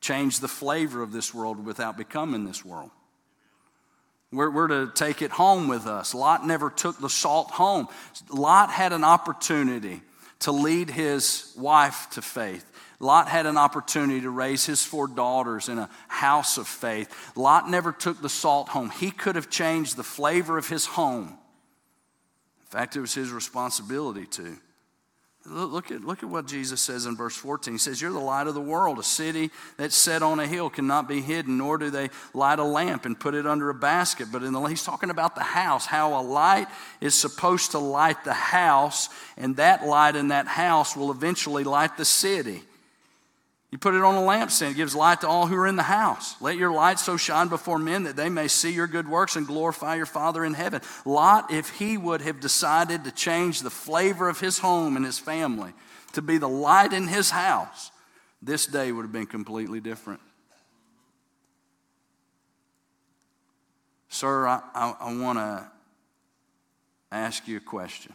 [0.00, 2.90] change the flavor of this world without becoming this world.
[4.32, 6.14] We're, we're to take it home with us.
[6.14, 7.88] Lot never took the salt home.
[8.28, 10.02] Lot had an opportunity
[10.40, 12.66] to lead his wife to faith.
[13.00, 17.32] Lot had an opportunity to raise his four daughters in a house of faith.
[17.34, 18.90] Lot never took the salt home.
[18.90, 21.28] He could have changed the flavor of his home.
[21.28, 24.56] In fact, it was his responsibility to.
[25.46, 27.72] Look at, look at what Jesus says in verse 14.
[27.72, 28.98] He says, You're the light of the world.
[28.98, 32.64] A city that's set on a hill cannot be hidden, nor do they light a
[32.64, 34.28] lamp and put it under a basket.
[34.30, 36.68] But in the, he's talking about the house, how a light
[37.00, 41.96] is supposed to light the house, and that light in that house will eventually light
[41.96, 42.62] the city.
[43.70, 45.84] You put it on a lampstand, it gives light to all who are in the
[45.84, 46.34] house.
[46.40, 49.46] Let your light so shine before men that they may see your good works and
[49.46, 50.80] glorify your Father in heaven.
[51.04, 55.20] Lot, if he would have decided to change the flavor of his home and his
[55.20, 55.72] family
[56.14, 57.92] to be the light in his house,
[58.42, 60.20] this day would have been completely different.
[64.08, 65.70] Sir, I, I, I want to
[67.12, 68.14] ask you a question.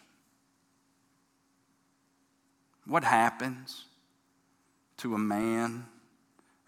[2.86, 3.86] What happens?
[4.98, 5.86] To a man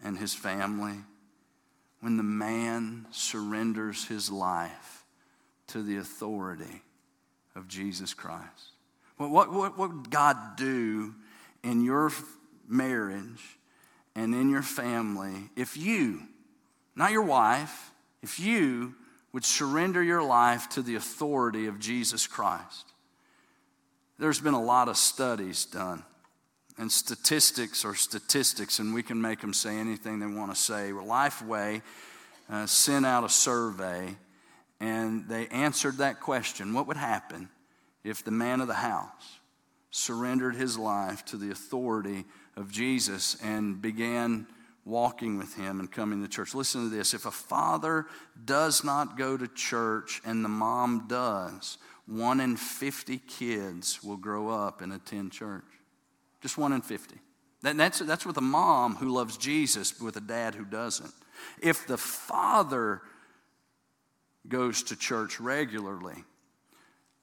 [0.04, 0.96] and his family
[2.02, 5.06] when the man surrenders his life
[5.68, 6.84] to the authority
[7.56, 8.72] of Jesus Christ?
[9.18, 11.16] What, what, what would God do
[11.64, 12.12] in your
[12.68, 13.58] marriage
[14.16, 16.22] and in your family if you,
[16.96, 18.96] not your wife, if you
[19.34, 22.86] would surrender your life to the authority of Jesus Christ?
[24.20, 26.04] There's been a lot of studies done
[26.78, 30.92] and statistics are statistics, and we can make them say anything they want to say.
[30.92, 31.82] Lifeway
[32.50, 34.16] uh, sent out a survey,
[34.80, 37.50] and they answered that question what would happen
[38.04, 39.40] if the man of the house
[39.90, 42.26] surrendered his life to the authority
[42.56, 44.46] of Jesus and began
[44.86, 46.54] walking with him and coming to church?
[46.54, 48.06] Listen to this if a father
[48.46, 54.50] does not go to church and the mom does, one in 50 kids will grow
[54.50, 55.64] up and attend church.
[56.48, 57.18] Just one in 50.
[57.62, 61.12] That's, that's with a mom who loves Jesus, with a dad who doesn't.
[61.62, 63.02] If the father
[64.48, 66.24] goes to church regularly,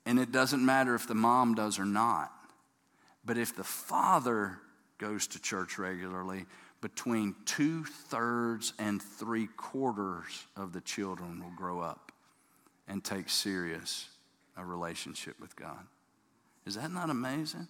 [0.05, 2.33] and it doesn't matter if the mom does or not,
[3.25, 4.59] but if the father
[4.99, 6.45] goes to church regularly,
[6.83, 12.13] between two thirds and three quarters of the children will grow up
[12.89, 14.07] and take serious
[14.59, 15.87] a relationship with God.
[16.67, 17.69] Is that not amazing?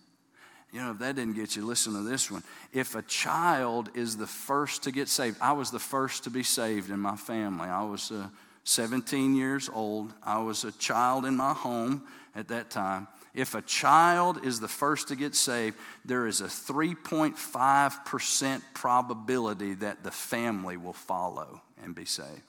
[0.74, 2.42] You know, if that didn't get you, listen to this one.
[2.72, 6.42] If a child is the first to get saved, I was the first to be
[6.42, 7.68] saved in my family.
[7.68, 8.26] I was uh,
[8.64, 10.12] 17 years old.
[10.20, 12.02] I was a child in my home
[12.34, 13.06] at that time.
[13.34, 20.02] If a child is the first to get saved, there is a 3.5% probability that
[20.02, 22.42] the family will follow and be saved.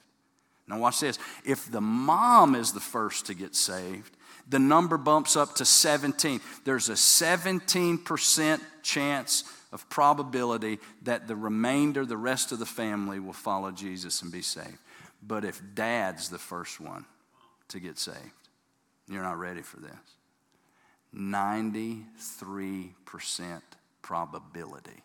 [0.67, 1.19] Now, watch this.
[1.45, 4.17] If the mom is the first to get saved,
[4.48, 6.39] the number bumps up to 17.
[6.64, 13.34] There's a 17% chance of probability that the remainder, the rest of the family, will
[13.34, 14.78] follow Jesus and be saved.
[15.22, 17.06] But if dad's the first one
[17.70, 18.20] to get saved,
[19.10, 19.91] you're not ready for this.
[21.16, 22.06] 93%
[24.02, 25.04] probability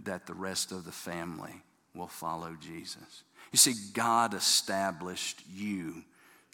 [0.00, 1.62] that the rest of the family
[1.94, 3.24] will follow Jesus.
[3.52, 6.04] You see, God established you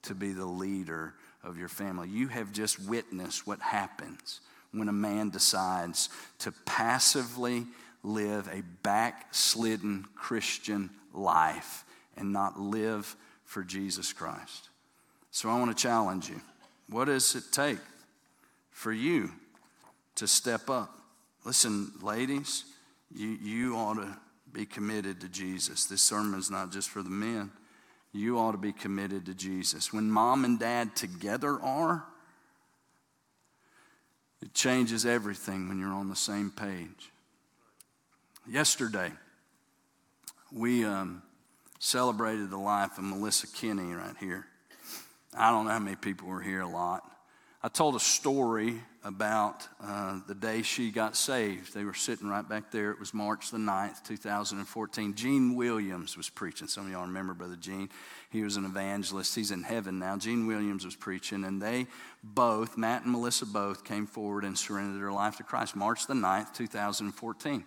[0.03, 2.09] to be the leader of your family.
[2.09, 4.41] You have just witnessed what happens
[4.73, 6.09] when a man decides
[6.41, 7.67] to passively
[8.03, 11.85] live a backslidden Christian life
[12.17, 14.69] and not live for Jesus Christ.
[15.31, 16.41] So I want to challenge you.
[16.89, 17.79] What does it take
[18.71, 19.31] for you
[20.17, 20.99] to step up?
[21.45, 22.65] Listen, ladies,
[23.15, 24.17] you, you ought to
[24.53, 25.87] be committed to Jesus.
[25.87, 27.51] This sermon is not just for the men.
[28.13, 29.93] You ought to be committed to Jesus.
[29.93, 32.05] When mom and dad together are,
[34.43, 37.11] it changes everything when you're on the same page.
[38.49, 39.13] Yesterday,
[40.51, 41.23] we um,
[41.79, 44.47] celebrated the life of Melissa Kinney right here.
[45.37, 47.05] I don't know how many people were here, a lot.
[47.63, 51.73] I told a story about uh, the day she got saved.
[51.73, 52.91] They were sitting right back there.
[52.91, 55.15] It was March the 9th, 2014.
[55.15, 56.69] Gene Williams was preaching.
[56.69, 57.89] Some of y'all remember Brother Gene.
[58.31, 59.35] He was an evangelist.
[59.35, 60.17] He's in heaven now.
[60.17, 61.87] Gene Williams was preaching, and they
[62.23, 65.75] both, Matt and Melissa both, came forward and surrendered their life to Christ.
[65.75, 67.65] March the 9th, 2014.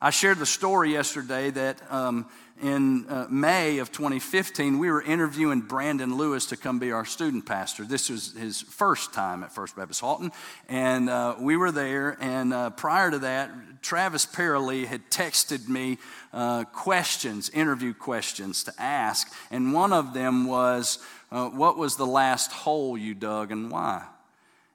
[0.00, 2.26] I shared the story yesterday that um,
[2.62, 7.46] in uh, May of 2015, we were interviewing Brandon Lewis to come be our student
[7.46, 7.82] pastor.
[7.84, 10.30] This was his first time at First Baptist Haughton,
[10.68, 12.16] and uh, we were there.
[12.20, 13.50] And uh, prior to that,
[13.82, 15.98] Travis Paralee had texted me
[16.32, 20.98] uh, questions, interview questions to ask, and one of them was,
[21.32, 24.04] uh, "What was the last hole you dug and why?"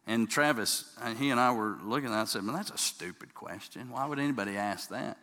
[0.06, 2.78] And Travis, uh, he and I were looking at that and said, Well, that's a
[2.78, 3.90] stupid question.
[3.90, 5.18] Why would anybody ask that?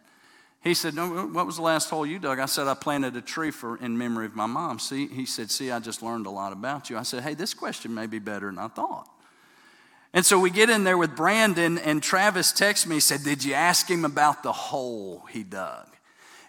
[0.62, 2.38] He said, no, What was the last hole you dug?
[2.38, 4.78] I said, I planted a tree for, in memory of my mom.
[4.78, 6.96] See, he said, See, I just learned a lot about you.
[6.96, 9.08] I said, Hey, this question may be better than I thought.
[10.12, 13.54] And so we get in there with Brandon, and Travis texts me, said, Did you
[13.54, 15.86] ask him about the hole he dug?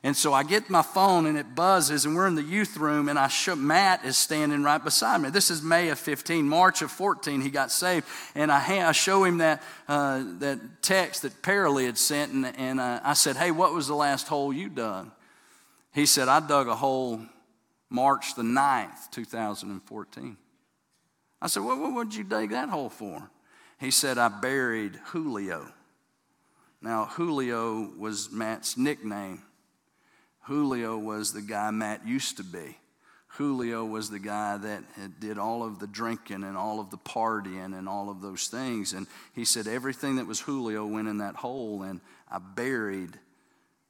[0.03, 3.07] And so I get my phone and it buzzes, and we're in the youth room,
[3.07, 5.29] and I show Matt is standing right beside me.
[5.29, 9.23] This is May of 15, March of 14, he got saved, and I, I show
[9.23, 13.51] him that uh, that text that Paralee had sent, and, and uh, I said, "Hey,
[13.51, 15.11] what was the last hole you dug?"
[15.93, 17.21] He said, "I dug a hole
[17.91, 20.37] March the 9th, 2014."
[21.43, 23.29] I said, "Well, what would you dig that hole for?"
[23.79, 25.67] He said, "I buried Julio."
[26.81, 29.43] Now, Julio was Matt's nickname.
[30.41, 32.77] Julio was the guy Matt used to be.
[33.35, 34.83] Julio was the guy that
[35.19, 38.91] did all of the drinking and all of the partying and all of those things.
[38.91, 43.17] And he said everything that was Julio went in that hole, and I buried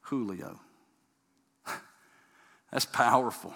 [0.02, 0.60] Julio.
[2.72, 3.56] That's powerful.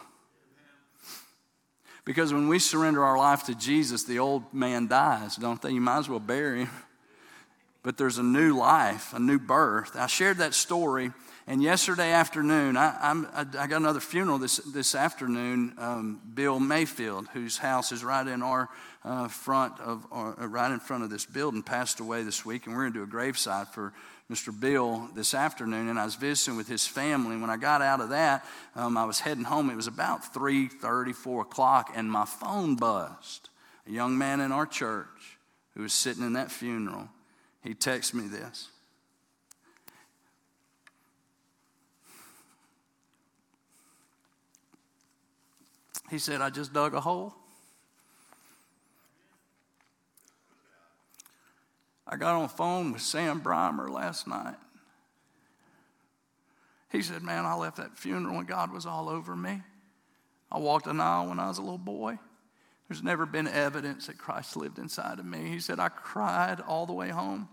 [2.03, 5.71] Because when we surrender our life to Jesus, the old man dies, don't they?
[5.71, 6.69] You might as well bury him.
[7.83, 9.95] But there's a new life, a new birth.
[9.95, 11.11] I shared that story
[11.47, 15.75] and yesterday afternoon, I, I, I got another funeral this, this afternoon.
[15.77, 18.67] Um, Bill Mayfield, whose house is right in our
[19.03, 22.75] uh, front of, uh, right in front of this building, passed away this week, and
[22.75, 23.93] we're going to do a graveside for
[24.31, 24.59] Mr.
[24.59, 25.87] Bill this afternoon.
[25.87, 27.33] And I was visiting with his family.
[27.33, 28.43] And when I got out of that,
[28.75, 29.69] um, I was heading home.
[29.69, 33.49] It was about 3:30, 4 o'clock, and my phone buzzed.
[33.87, 35.37] A young man in our church
[35.75, 37.07] who was sitting in that funeral,
[37.61, 38.69] he texted me this.
[46.09, 47.33] He said, I just dug a hole.
[52.07, 54.55] I got on the phone with Sam Brimer last night.
[56.91, 59.61] He said, Man, I left that funeral and God was all over me.
[60.51, 62.19] I walked an aisle when I was a little boy.
[62.87, 65.49] There's never been evidence that Christ lived inside of me.
[65.49, 67.49] He said, I cried all the way home.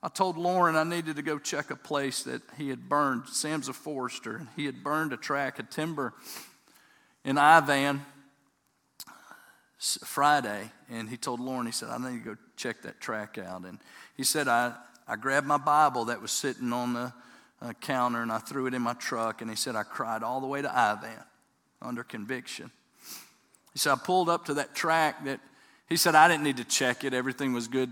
[0.00, 3.26] I told Lauren I needed to go check a place that he had burned.
[3.28, 4.36] Sam's a forester.
[4.36, 6.14] and He had burned a track of timber
[7.24, 8.04] in Ivan
[9.78, 13.64] Friday, and he told Lauren, he said, I need to go check that track out.
[13.64, 13.78] And
[14.16, 14.74] he said, I,
[15.06, 17.12] I grabbed my Bible that was sitting on the
[17.60, 19.40] uh, counter and I threw it in my truck.
[19.40, 21.10] And he said, I cried all the way to Ivan
[21.82, 22.70] under conviction.
[23.72, 25.40] He said, I pulled up to that track that
[25.88, 27.12] he said, I didn't need to check it.
[27.12, 27.90] Everything was good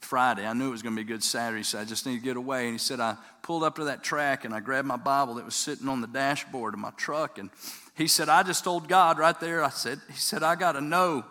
[0.00, 0.46] Friday.
[0.46, 2.36] I knew it was going to be Good Saturday, so I just need to get
[2.36, 2.64] away.
[2.64, 5.44] And he said, I pulled up to that track and I grabbed my Bible that
[5.44, 7.38] was sitting on the dashboard of my truck.
[7.38, 7.50] And
[7.96, 10.82] he said, I just told God right there, I said, He said, I got to
[10.82, 11.24] know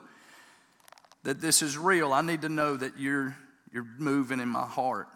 [1.24, 2.12] that this is real.
[2.12, 3.36] I need to know that you're,
[3.72, 5.08] you're moving in my heart.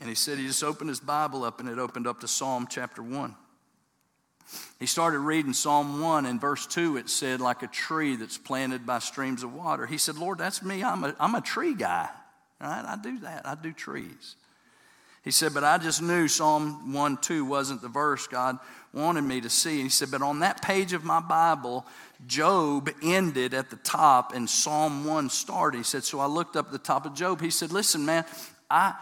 [0.00, 2.66] And he said, He just opened his Bible up and it opened up to Psalm
[2.68, 3.36] chapter 1.
[4.78, 8.86] He started reading Psalm 1 and verse 2, it said, like a tree that's planted
[8.86, 9.86] by streams of water.
[9.86, 10.84] He said, Lord, that's me.
[10.84, 12.08] I'm a, I'm a tree guy.
[12.60, 12.84] Right?
[12.86, 13.46] I do that.
[13.46, 14.36] I do trees.
[15.22, 18.58] He said, but I just knew Psalm 1 2 wasn't the verse God
[18.94, 19.74] wanted me to see.
[19.74, 21.84] And he said, but on that page of my Bible,
[22.26, 25.78] Job ended at the top and Psalm 1 started.
[25.78, 27.40] He said, so I looked up at the top of Job.
[27.40, 28.24] He said, listen, man,
[28.70, 28.94] I,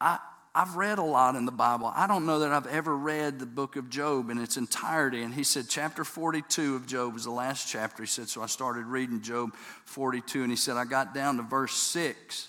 [0.00, 0.18] I,
[0.54, 1.92] I've read a lot in the Bible.
[1.94, 5.22] I don't know that I've ever read the book of Job in its entirety.
[5.22, 8.02] And he said, chapter 42 of Job was the last chapter.
[8.02, 10.42] He said, so I started reading Job 42.
[10.42, 12.48] And he said, I got down to verse 6.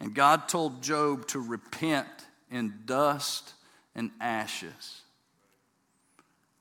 [0.00, 2.06] And God told Job to repent
[2.50, 3.54] in dust
[3.94, 5.02] and ashes.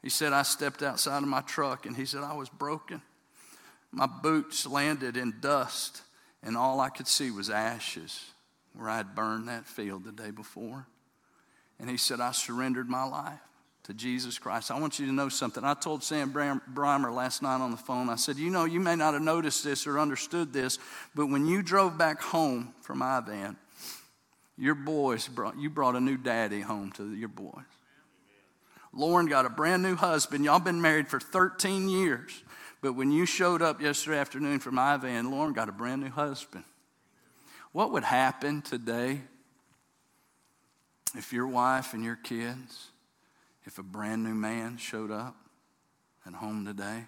[0.08, 3.02] He said, I stepped outside of my truck and he said, I was broken.
[3.92, 6.02] My boots landed in dust,
[6.42, 8.24] and all I could see was ashes
[8.74, 10.88] where I'd burned that field the day before.
[11.78, 13.42] And he said, I surrendered my life
[13.84, 14.72] to Jesus Christ.
[14.72, 15.66] I want you to know something.
[15.66, 18.96] I told Sam Brimer last night on the phone, I said, You know, you may
[18.96, 20.80] not have noticed this or understood this,
[21.16, 23.58] but when you drove back home from Ivan,
[24.58, 27.66] your boys brought, you brought a new daddy home to your boys.
[28.98, 30.44] Lauren got a brand new husband.
[30.44, 32.44] Y'all been married for 13 years.
[32.82, 36.64] But when you showed up yesterday afternoon from Ivan, Lauren got a brand new husband.
[37.72, 39.22] What would happen today
[41.16, 42.88] if your wife and your kids,
[43.66, 45.36] if a brand new man showed up
[46.26, 47.06] at home today?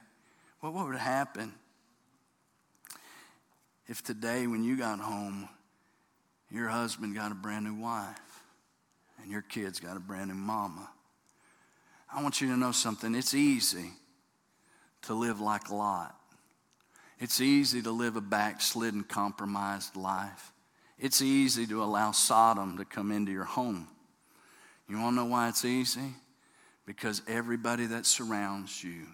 [0.59, 1.53] What would happen
[3.87, 5.49] if today, when you got home,
[6.51, 8.43] your husband got a brand new wife
[9.21, 10.89] and your kids got a brand new mama?
[12.13, 13.13] I want you to know something.
[13.15, 13.91] It's easy
[15.03, 16.15] to live like Lot.
[17.19, 20.53] It's easy to live a backslidden, compromised life.
[20.97, 23.87] It's easy to allow Sodom to come into your home.
[24.87, 26.13] You want to know why it's easy?
[26.85, 29.05] Because everybody that surrounds you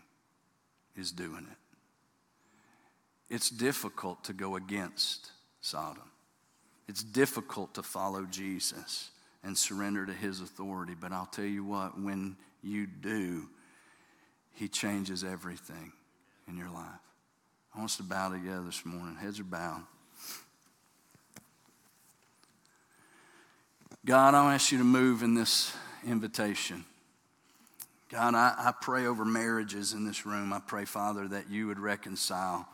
[0.96, 3.34] is doing it.
[3.34, 5.32] It's difficult to go against
[5.62, 6.10] Sodom.
[6.88, 9.10] It's difficult to follow Jesus
[9.43, 10.93] and surrender to his authority.
[11.00, 13.47] But I'll tell you what, when you do,
[14.53, 15.91] he changes everything
[16.47, 16.99] in your life.
[17.74, 19.16] I want us to bow together this morning.
[19.16, 19.84] Heads are bowed.
[24.05, 25.76] God, I ask you to move in this
[26.07, 26.86] invitation.
[28.09, 30.53] God, I, I pray over marriages in this room.
[30.53, 32.68] I pray, Father, that you would reconcile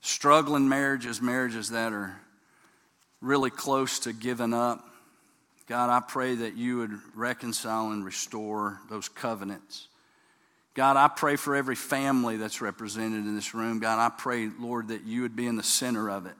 [0.00, 2.18] struggling marriages, marriages that are
[3.20, 4.88] really close to giving up.
[5.66, 9.88] God, I pray that you would reconcile and restore those covenants.
[10.74, 13.80] God, I pray for every family that's represented in this room.
[13.80, 16.34] God, I pray, Lord, that you would be in the center of it.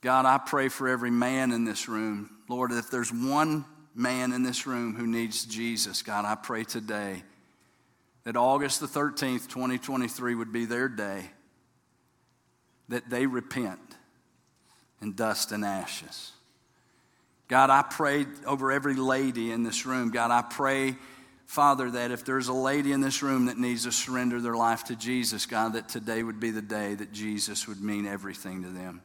[0.00, 2.30] God, I pray for every man in this room.
[2.48, 7.22] Lord, if there's one man in this room who needs Jesus, God, I pray today
[8.24, 11.30] that August the 13th, 2023 would be their day
[12.88, 13.80] that they repent
[15.00, 16.32] in dust and ashes.
[17.48, 20.10] God, I pray over every lady in this room.
[20.10, 20.96] God, I pray,
[21.46, 24.84] Father, that if there's a lady in this room that needs to surrender their life
[24.84, 28.70] to Jesus, God, that today would be the day that Jesus would mean everything to
[28.70, 29.02] them.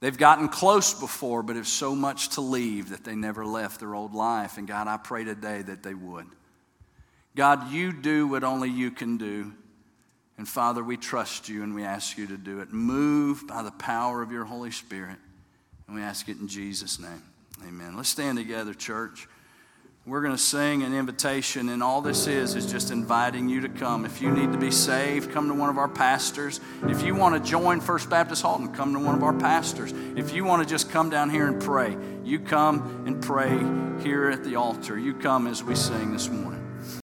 [0.00, 3.94] They've gotten close before, but have so much to leave that they never left their
[3.94, 4.56] old life.
[4.56, 6.26] And God, I pray today that they would.
[7.36, 9.52] God, you do what only you can do.
[10.38, 12.72] And Father, we trust you and we ask you to do it.
[12.72, 15.18] Move by the power of your Holy Spirit.
[15.90, 17.20] And we ask it in Jesus' name.
[17.66, 17.96] Amen.
[17.96, 19.26] Let's stand together, church.
[20.06, 23.68] We're going to sing an invitation, and all this is is just inviting you to
[23.68, 24.04] come.
[24.04, 26.60] If you need to be saved, come to one of our pastors.
[26.84, 29.92] If you want to join First Baptist Haughton, come to one of our pastors.
[30.14, 33.58] If you want to just come down here and pray, you come and pray
[34.04, 34.96] here at the altar.
[34.96, 36.59] You come as we sing this morning.